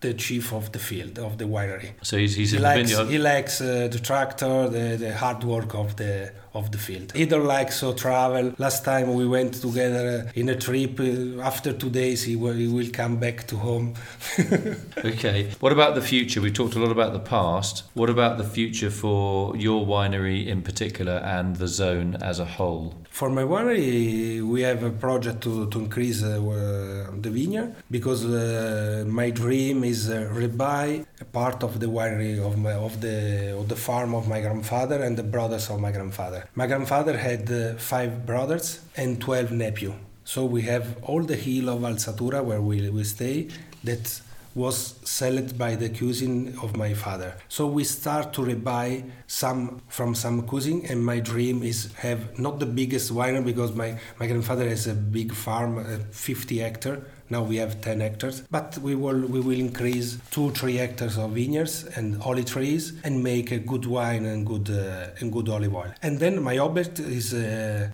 the 0.06 0.12
chief 0.24 0.52
of 0.58 0.64
the 0.74 0.78
field 0.88 1.14
of 1.26 1.32
the 1.40 1.46
winery. 1.56 1.90
So 2.08 2.14
he's, 2.22 2.34
he's 2.40 2.50
He 2.52 2.56
in 2.58 2.62
the 2.62 2.68
likes 2.68 2.90
vineyard. 2.90 3.10
he 3.14 3.18
likes 3.32 3.54
uh, 3.60 3.88
the 3.94 4.00
tractor, 4.10 4.54
the, 4.76 4.84
the 5.04 5.12
hard 5.22 5.40
work 5.54 5.70
of 5.82 5.88
the 6.02 6.12
of 6.54 6.70
the 6.70 6.78
field. 6.78 7.12
He 7.12 7.26
don't 7.26 7.46
like 7.46 7.72
so 7.72 7.92
travel. 7.92 8.54
Last 8.58 8.84
time 8.84 9.14
we 9.14 9.26
went 9.26 9.54
together 9.54 10.26
uh, 10.28 10.32
in 10.34 10.48
a 10.48 10.56
trip. 10.56 11.00
Uh, 11.00 11.40
after 11.40 11.72
two 11.72 11.90
days, 11.90 12.22
he 12.24 12.36
will, 12.36 12.54
he 12.54 12.68
will 12.68 12.90
come 12.90 13.16
back 13.16 13.46
to 13.48 13.56
home. 13.56 13.94
Okay. 15.04 15.50
What 15.60 15.72
about 15.72 15.94
the 15.94 16.02
future? 16.02 16.40
We 16.40 16.50
talked 16.50 16.74
a 16.74 16.78
lot 16.78 16.92
about 16.92 17.12
the 17.12 17.18
past. 17.18 17.84
What 17.94 18.08
about 18.08 18.38
the 18.38 18.44
future 18.44 18.90
for 18.90 19.56
your 19.56 19.84
winery 19.84 20.46
in 20.46 20.62
particular 20.62 21.16
and 21.18 21.56
the 21.56 21.66
zone 21.66 22.16
as 22.20 22.38
a 22.38 22.44
whole? 22.44 22.94
For 23.10 23.28
my 23.28 23.42
winery, 23.42 24.40
we 24.42 24.62
have 24.62 24.82
a 24.82 24.90
project 24.90 25.42
to, 25.42 25.68
to 25.68 25.78
increase 25.80 26.22
uh, 26.22 27.10
the 27.20 27.30
vineyard 27.30 27.74
because 27.90 28.24
uh, 28.24 29.04
my 29.06 29.30
dream 29.30 29.84
is 29.84 30.08
uh, 30.08 30.30
rebuy 30.32 31.04
a 31.20 31.24
part 31.24 31.62
of 31.62 31.78
the 31.78 31.86
winery 31.86 32.38
of 32.44 32.56
my, 32.56 32.72
of 32.72 33.00
the 33.00 33.54
of 33.58 33.68
the 33.68 33.76
farm 33.76 34.14
of 34.14 34.28
my 34.28 34.40
grandfather 34.40 35.02
and 35.02 35.16
the 35.16 35.22
brothers 35.22 35.68
of 35.70 35.78
my 35.80 35.92
grandfather. 35.92 36.41
My 36.54 36.66
grandfather 36.66 37.16
had 37.18 37.50
uh, 37.50 37.74
five 37.74 38.26
brothers 38.26 38.80
and 38.96 39.20
twelve 39.20 39.50
nephews. 39.50 39.94
So 40.24 40.44
we 40.44 40.62
have 40.62 40.96
all 41.02 41.22
the 41.22 41.36
hill 41.36 41.68
of 41.68 41.80
Alzatura 41.80 42.44
where 42.44 42.60
we, 42.60 42.88
we 42.90 43.04
stay 43.04 43.48
that 43.84 44.20
was 44.54 44.94
sold 45.04 45.56
by 45.56 45.74
the 45.74 45.88
cuisine 45.88 46.54
of 46.62 46.76
my 46.76 46.92
father. 46.92 47.34
So 47.48 47.66
we 47.66 47.84
start 47.84 48.32
to 48.34 48.42
rebuy 48.42 49.10
some 49.26 49.80
from 49.88 50.14
some 50.14 50.42
cuisine, 50.42 50.84
and 50.88 51.04
my 51.04 51.20
dream 51.20 51.62
is 51.62 51.92
have 51.94 52.38
not 52.38 52.58
the 52.60 52.66
biggest 52.66 53.12
winery 53.12 53.44
because 53.44 53.72
my, 53.74 53.98
my 54.20 54.26
grandfather 54.26 54.68
has 54.68 54.86
a 54.86 54.94
big 54.94 55.32
farm, 55.32 55.78
uh, 55.78 55.98
50 56.10 56.58
hectare. 56.58 57.02
Now 57.32 57.42
we 57.42 57.56
have 57.56 57.80
10 57.80 58.00
hectares, 58.00 58.42
but 58.50 58.76
we 58.86 58.94
will 58.94 59.20
we 59.34 59.40
will 59.40 59.58
increase 59.68 60.18
two 60.30 60.50
three 60.50 60.76
hectares 60.76 61.16
of 61.16 61.30
vineyards 61.30 61.76
and 61.96 62.06
olive 62.28 62.44
trees 62.54 62.92
and 63.04 63.22
make 63.22 63.50
a 63.52 63.58
good 63.72 63.86
wine 63.86 64.24
and 64.32 64.46
good 64.46 64.68
uh, 64.68 65.18
and 65.20 65.32
good 65.32 65.48
olive 65.48 65.74
oil. 65.74 65.92
And 66.02 66.18
then 66.18 66.34
my 66.42 66.58
object 66.58 67.00
is 67.00 67.32
uh, 67.32 67.40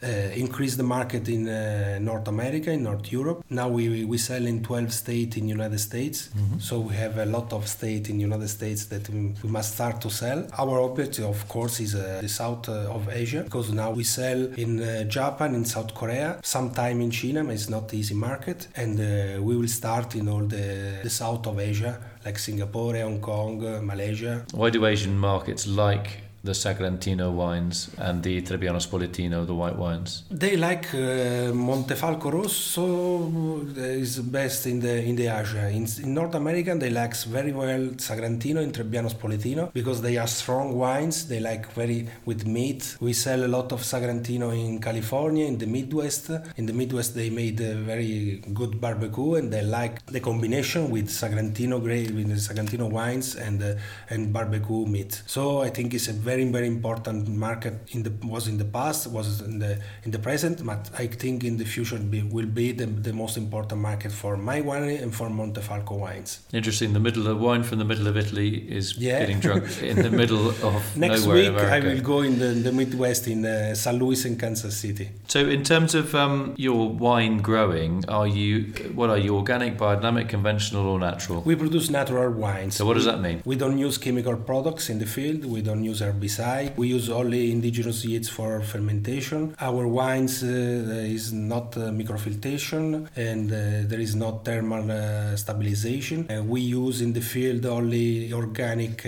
uh, 0.03 0.07
increase 0.45 0.75
the 0.75 0.89
market 0.97 1.29
in 1.29 1.43
uh, 1.49 1.99
North 2.01 2.27
America, 2.27 2.71
in 2.73 2.83
North 2.83 3.13
Europe. 3.13 3.39
Now 3.49 3.69
we 3.69 4.05
we 4.13 4.19
sell 4.19 4.45
in 4.53 4.57
12 4.65 4.93
states 4.93 5.37
in 5.37 5.45
United 5.59 5.79
States, 5.79 6.31
so 6.59 6.81
we 6.81 6.95
have 6.97 7.15
a 7.19 7.27
lot 7.27 7.53
of 7.53 7.69
states 7.69 8.09
in 8.09 8.19
United 8.19 8.49
States 8.49 8.87
that 8.87 9.09
we, 9.09 9.21
we 9.45 9.49
must 9.59 9.75
start 9.75 10.01
to 10.01 10.11
sell. 10.11 10.41
Our 10.59 10.81
object, 10.89 11.21
of 11.21 11.47
course, 11.49 11.79
is 11.79 11.95
uh, 11.95 12.19
the 12.21 12.29
south 12.29 12.69
uh, 12.69 12.97
of 12.97 13.09
Asia 13.09 13.43
because 13.45 13.71
now 13.73 13.91
we 13.93 14.03
sell 14.03 14.41
in 14.65 14.71
uh, 14.83 15.05
Japan, 15.05 15.55
in 15.55 15.65
South 15.65 15.95
Korea, 15.95 16.29
sometime 16.43 17.01
in 17.01 17.11
China, 17.13 17.45
but 17.45 17.55
it's 17.55 17.69
not 17.69 17.95
easy 17.95 18.15
market, 18.15 18.67
and 18.75 18.99
uh, 19.37 19.43
we 19.43 19.57
will 19.57 19.69
start 19.69 20.15
in 20.15 20.29
all 20.29 20.45
the, 20.47 21.01
the 21.03 21.11
south 21.11 21.47
of 21.47 21.59
Asia 21.59 22.01
like 22.25 22.39
Singapore, 22.39 22.97
Hong 22.97 23.21
Kong, 23.21 23.87
Malaysia. 23.87 24.45
Why 24.53 24.71
do 24.71 24.87
Asian 24.87 25.17
markets 25.19 25.67
like 25.67 26.28
the 26.49 26.55
Sagrantino 26.55 27.31
wines 27.31 27.91
and 27.99 28.23
the 28.23 28.41
Trebbiano 28.41 28.81
Spoletino, 28.89 29.47
the 29.47 29.55
white 29.55 29.77
wines? 29.77 30.23
They 30.31 30.57
like 30.57 30.87
uh, 30.95 31.53
Montefalco 31.69 32.29
Rosso 32.33 33.67
is 33.77 34.21
best 34.21 34.67
in 34.67 34.81
the 34.81 34.95
in 35.09 35.15
the 35.21 35.27
Asia. 35.27 35.69
In, 35.69 35.87
in 36.03 36.15
North 36.15 36.35
America, 36.35 36.75
they 36.75 36.91
like 36.91 37.15
very 37.39 37.53
well 37.53 37.83
Sagrantino 38.09 38.59
and 38.65 38.73
Trebbiano 38.73 39.11
Spoletino 39.17 39.73
because 39.73 40.01
they 40.01 40.17
are 40.17 40.27
strong 40.27 40.67
wines. 40.85 41.29
They 41.29 41.41
like 41.41 41.65
very 41.81 42.09
with 42.25 42.47
meat. 42.47 42.97
We 43.01 43.13
sell 43.13 43.45
a 43.45 43.51
lot 43.57 43.69
of 43.73 43.81
Sagrantino 43.83 44.49
in 44.65 44.81
California, 44.81 45.45
in 45.45 45.59
the 45.59 45.67
Midwest. 45.67 46.31
In 46.57 46.65
the 46.65 46.73
Midwest, 46.73 47.15
they 47.15 47.29
made 47.29 47.61
a 47.61 47.75
very 47.75 48.43
good 48.55 48.81
barbecue, 48.81 49.35
and 49.35 49.53
they 49.53 49.63
like 49.63 49.95
the 50.07 50.21
combination 50.21 50.91
with 50.91 51.09
Sagrantino 51.09 51.77
grape, 51.87 52.13
with 52.13 52.29
the 52.29 52.41
Sagrantino 52.49 52.87
wines 52.91 53.37
and 53.37 53.63
uh, 53.63 53.75
and 54.09 54.33
barbecue 54.33 54.87
meat. 54.87 55.13
So 55.27 55.61
I 55.61 55.69
think 55.69 55.93
it's 55.93 56.09
a 56.09 56.17
very 56.31 56.38
very 56.39 56.53
very 56.59 56.67
important 56.67 57.29
market. 57.29 57.75
In 57.95 58.03
the 58.03 58.13
was 58.27 58.47
in 58.49 58.59
the 58.59 58.65
past, 58.65 59.07
was 59.09 59.41
in 59.41 59.59
the 59.59 59.79
in 60.05 60.11
the 60.11 60.19
present, 60.19 60.65
but 60.65 60.91
I 60.99 61.07
think 61.07 61.45
in 61.45 61.57
the 61.57 61.65
future 61.65 61.99
be, 61.99 62.23
will 62.23 62.47
be 62.47 62.73
the, 62.73 62.87
the 62.87 63.13
most 63.13 63.37
important 63.37 63.81
market 63.81 64.13
for 64.13 64.37
my 64.37 64.61
winery 64.61 65.03
and 65.03 65.15
for 65.15 65.29
Montefalco 65.29 65.99
wines. 65.99 66.41
Interesting. 66.53 66.93
The 66.93 67.01
middle 67.01 67.27
of 67.29 67.41
wine 67.41 67.63
from 67.63 67.79
the 67.79 67.85
middle 67.85 68.07
of 68.07 68.17
Italy 68.17 68.51
is 68.79 68.97
Yeah. 68.99 69.21
getting 69.21 69.41
drunk 69.41 69.65
in 69.91 69.97
the 70.07 70.11
middle 70.11 70.49
of 70.69 70.97
Next 70.97 71.25
nowhere 71.25 71.53
week 71.53 71.61
I 71.77 71.81
will 71.81 72.01
go 72.01 72.19
in 72.23 72.39
the, 72.39 72.51
the 72.67 72.73
Midwest 72.73 73.27
in 73.29 73.45
uh, 73.45 73.75
St. 73.75 73.97
Louis 74.01 74.25
and 74.25 74.39
Kansas 74.39 74.77
City. 74.77 75.07
So, 75.29 75.41
in 75.57 75.63
terms 75.63 75.95
of 75.95 76.15
um, 76.15 76.55
your 76.57 76.89
wine 77.07 77.39
growing, 77.39 78.05
are 78.09 78.27
you 78.27 78.53
what 78.99 79.09
are 79.11 79.19
you 79.27 79.37
organic, 79.37 79.73
biodynamic, 79.79 80.29
conventional, 80.29 80.85
or 80.93 80.99
natural? 80.99 81.43
We 81.43 81.55
produce 81.65 81.91
natural 81.91 82.31
wines. 82.33 82.77
So, 82.77 82.87
what 82.87 82.95
does 82.95 83.05
that 83.11 83.21
mean? 83.21 83.43
We 83.45 83.57
don't 83.57 83.79
use 83.79 83.97
chemical 83.99 84.37
products 84.51 84.85
in 84.93 84.99
the 84.99 85.07
field. 85.07 85.45
We 85.45 85.61
don't 85.69 85.85
use 85.93 86.01
herbicide. 86.19 86.77
We 86.77 86.89
use 86.89 87.09
only 87.11 87.51
indigenous 87.51 88.05
yeast 88.05 88.31
for 88.33 88.61
fermentation. 88.63 89.55
Our 89.61 89.87
wines 89.87 90.43
uh, 90.43 90.47
is 90.47 91.33
not 91.33 91.77
uh, 91.77 91.91
microfiltration 91.91 93.09
and 93.17 93.53
uh, 93.53 93.89
there 93.89 94.01
is 94.01 94.15
not 94.15 94.45
thermal 94.45 95.37
stabilization. 95.37 96.27
We 96.49 96.61
use 96.61 97.01
in 97.01 97.13
the 97.13 97.21
field 97.21 97.67
only 97.67 98.33
organic 98.33 99.07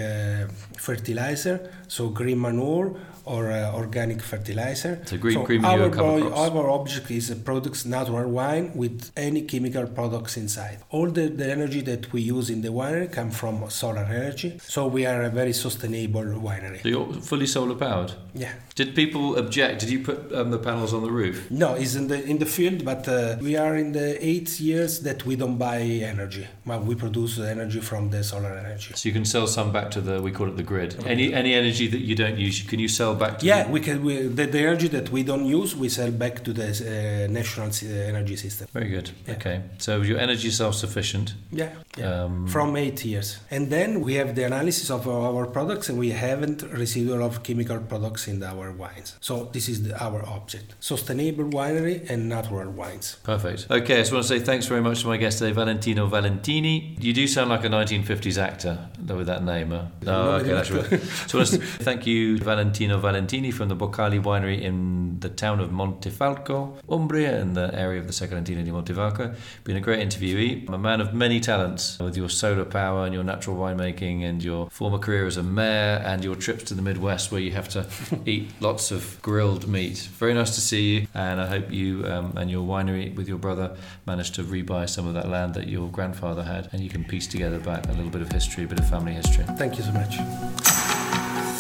fertilizer, 0.77 1.71
so 1.89 2.09
green 2.09 2.41
manure 2.41 2.97
or 3.31 3.43
uh, 3.53 3.73
organic 3.83 4.21
fertilizer. 4.31 4.93
So 5.07 5.17
green- 5.17 5.45
green 5.45 5.63
manure 5.63 5.91
our, 6.01 6.33
our 6.35 6.71
object 6.71 7.11
is 7.11 7.31
a 7.31 7.37
products 7.37 7.85
natural 7.85 8.29
wine 8.29 8.73
with 8.75 9.11
any 9.17 9.43
chemical 9.43 9.87
products 9.87 10.37
inside. 10.37 10.79
All 10.91 11.09
the, 11.19 11.29
the 11.29 11.49
energy 11.51 11.81
that 11.83 12.13
we 12.13 12.21
use 12.23 12.51
in 12.51 12.61
the 12.63 12.73
winery 12.81 13.09
come 13.19 13.31
from 13.31 13.55
solar 13.71 14.07
energy, 14.21 14.59
so 14.63 14.87
we 14.87 15.07
are 15.07 15.23
a 15.23 15.31
very 15.31 15.53
sustainable 15.53 16.29
winery. 16.49 16.83
So 16.83 16.89
you're 16.89 17.13
fully 17.31 17.47
solar 17.47 17.77
powered. 17.77 18.13
Yeah. 18.35 18.53
Did 18.75 18.95
people 18.95 19.37
object? 19.37 19.81
Did 19.81 19.91
you 19.91 20.01
put 20.03 20.33
um, 20.33 20.51
the 20.51 20.59
panels 20.59 20.93
on 20.95 21.03
the 21.03 21.11
roof? 21.11 21.51
No, 21.51 21.75
it's 21.75 21.95
in 21.95 22.09
the 22.09 22.19
in 22.25 22.39
the 22.39 22.47
field, 22.47 22.85
but 22.85 23.07
uh, 23.09 23.37
we 23.41 23.57
are 23.57 23.77
in 23.77 23.93
the 23.93 24.09
eight 24.25 24.61
years 24.61 25.01
that 25.01 25.27
we 25.27 25.37
don't 25.37 25.59
buy 25.59 25.81
energy. 26.15 26.47
Well, 26.65 26.81
we 26.81 26.95
produce 26.95 27.37
the 27.37 27.49
energy 27.51 27.81
from 27.81 28.11
the 28.11 28.25
solar 28.25 28.55
energy. 28.65 28.95
So 28.95 29.09
you 29.09 29.13
can 29.13 29.25
sell 29.25 29.47
some 29.47 29.71
back 29.73 29.91
to 29.93 30.01
the 30.01 30.23
we 30.23 30.33
call 30.33 30.49
it 30.49 30.57
the 30.57 30.63
grid. 30.63 30.91
Any 31.07 31.33
any 31.35 31.53
energy 31.55 31.87
that 31.89 32.01
you 32.01 32.15
don't 32.15 32.39
use, 32.39 32.63
can 32.63 32.79
you 32.79 32.89
sell 32.89 33.15
back 33.25 33.39
to? 33.39 33.47
Yeah, 33.47 33.63
the- 33.65 33.71
we 33.75 33.81
can. 33.87 33.97
We, 34.07 34.15
the, 34.39 34.45
the 34.55 34.61
energy 34.67 34.89
that 34.97 35.07
we 35.15 35.21
don't 35.31 35.47
use, 35.61 35.71
we 35.83 35.89
sell 35.89 36.11
back 36.25 36.35
to 36.47 36.51
the 36.61 36.69
uh, 36.71 37.33
national 37.39 37.69
energy 38.11 38.37
system. 38.45 38.67
Very 38.73 38.91
good. 38.97 39.07
Yeah. 39.27 39.35
Okay. 39.37 39.57
So 39.79 39.91
your 40.03 40.19
energy 40.27 40.49
is 40.49 40.57
self-sufficient. 40.57 41.27
Yeah, 41.53 41.71
yeah. 41.99 42.25
Um, 42.25 42.47
from 42.49 42.77
eight 42.77 43.05
years. 43.05 43.39
And 43.51 43.71
then 43.71 44.01
we 44.07 44.15
have 44.21 44.35
the 44.35 44.45
analysis 44.45 44.91
of 44.91 45.07
our 45.07 45.47
products, 45.47 45.89
and 45.91 45.99
we 45.99 46.11
haven't 46.11 46.63
residual 46.85 47.23
of 47.29 47.43
chemical 47.43 47.79
products 47.93 48.27
in 48.29 48.43
our 48.43 48.73
wines. 48.73 49.17
So 49.21 49.33
this 49.53 49.69
is 49.69 49.79
the, 49.85 49.93
our 50.07 50.21
object: 50.27 50.75
sustainable 50.81 51.45
winery 51.59 52.09
and 52.11 52.29
natural 52.29 52.71
wines. 52.71 53.17
Perfect. 53.23 53.67
Okay, 53.71 53.97
I 53.97 53.99
just 53.99 54.13
want 54.13 54.25
to 54.27 54.29
say 54.29 54.41
thanks 54.51 54.67
very 54.67 54.81
much 54.83 55.03
to 55.03 55.07
my 55.09 55.17
guest 55.19 55.39
today, 55.39 55.53
Valentino 55.53 56.07
Valentini. 56.07 56.97
You 57.01 57.13
do 57.13 57.27
sound 57.27 57.51
like 57.51 57.65
a 57.65 57.69
1950s 57.69 58.39
actor 58.39 58.89
though, 58.99 59.17
with 59.19 59.27
that 59.27 59.45
name. 59.45 59.71
Huh? 59.71 59.85
No, 60.03 60.25
Nobody 60.25 60.45
okay, 60.45 60.55
that's 60.55 60.71
right. 60.71 61.01
So 61.29 61.39
I 61.39 61.41
want 61.43 61.51
to 61.51 61.59
thank 61.89 62.07
you, 62.07 62.39
Valentino 62.39 62.99
Valentini 63.01 63.51
from 63.51 63.69
the 63.69 63.77
Bocale 63.77 64.23
Winery 64.23 64.61
in 64.61 65.19
the 65.21 65.29
town 65.29 65.61
of 65.61 65.71
Montefalco, 65.71 66.77
Umbria, 66.89 67.41
in 67.41 67.55
the 67.55 67.75
area 67.75 68.01
of 68.01 68.07
the 68.07 68.13
Sagrantino 68.13 68.65
di 68.65 68.71
Montefalco. 68.71 69.35
Been 69.65 69.77
a 69.77 69.81
great 69.81 70.07
interviewee. 70.07 70.69
I'm 70.69 70.75
a 70.75 70.79
man 70.79 71.01
of 71.01 71.13
many 71.15 71.41
talents 71.41 71.99
with 71.99 72.17
your 72.17 72.29
solar 72.29 72.65
power 72.65 73.05
and 73.05 73.15
your 73.15 73.25
natural 73.25 73.57
winemaking 73.57 74.23
and 74.23 74.43
your 74.43 74.71
former 74.71 74.99
career 74.99 75.27
as 75.27 75.37
a 75.37 75.43
mayor 75.43 76.03
and 76.05 76.23
your 76.23 76.37
trips 76.37 76.65
to 76.65 76.75
the 76.75 76.83
Midwest 76.83 77.33
where 77.33 77.41
you 77.41 77.53
have 77.53 77.69
to 77.71 77.87
eat 78.27 78.51
lots 78.61 78.91
of 78.91 79.21
grilled 79.23 79.67
meat. 79.67 79.99
Very 80.19 80.35
nice 80.35 80.55
to 80.55 80.61
see 80.61 80.95
you, 80.95 81.07
and 81.15 81.41
I 81.41 81.47
hope 81.47 81.71
you 81.71 82.05
um, 82.07 82.35
and 82.37 82.51
your 82.51 82.67
winery 82.67 83.15
with 83.15 83.29
your 83.29 83.39
brother 83.39 83.77
managed 84.07 84.35
to 84.37 84.45
rebuy 84.45 84.89
some 84.89 85.07
of 85.07 85.15
that 85.15 85.29
land 85.29 85.55
that 85.55 85.69
your 85.69 85.89
grandfather 85.89 86.43
had, 86.43 86.69
and 86.73 86.83
you 86.83 86.91
can 86.91 87.05
piece 87.05 87.27
together 87.27 87.59
back 87.59 87.87
a 87.87 87.93
little 87.93 88.11
bit 88.11 88.23
of 88.23 88.31
history, 88.31 88.65
a 88.65 88.67
bit 88.67 88.79
of 88.79 88.89
family 88.89 89.13
history. 89.13 89.45
Thank 89.57 89.77
you 89.77 89.85
so 89.85 89.93
much. 89.93 91.10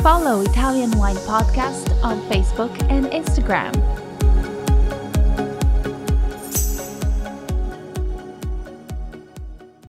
Follow 0.03 0.41
Italian 0.41 0.93
Wine 0.93 1.17
Podcast 1.17 1.93
on 2.03 2.23
Facebook 2.23 2.71
and 2.89 3.05
Instagram. 3.09 4.00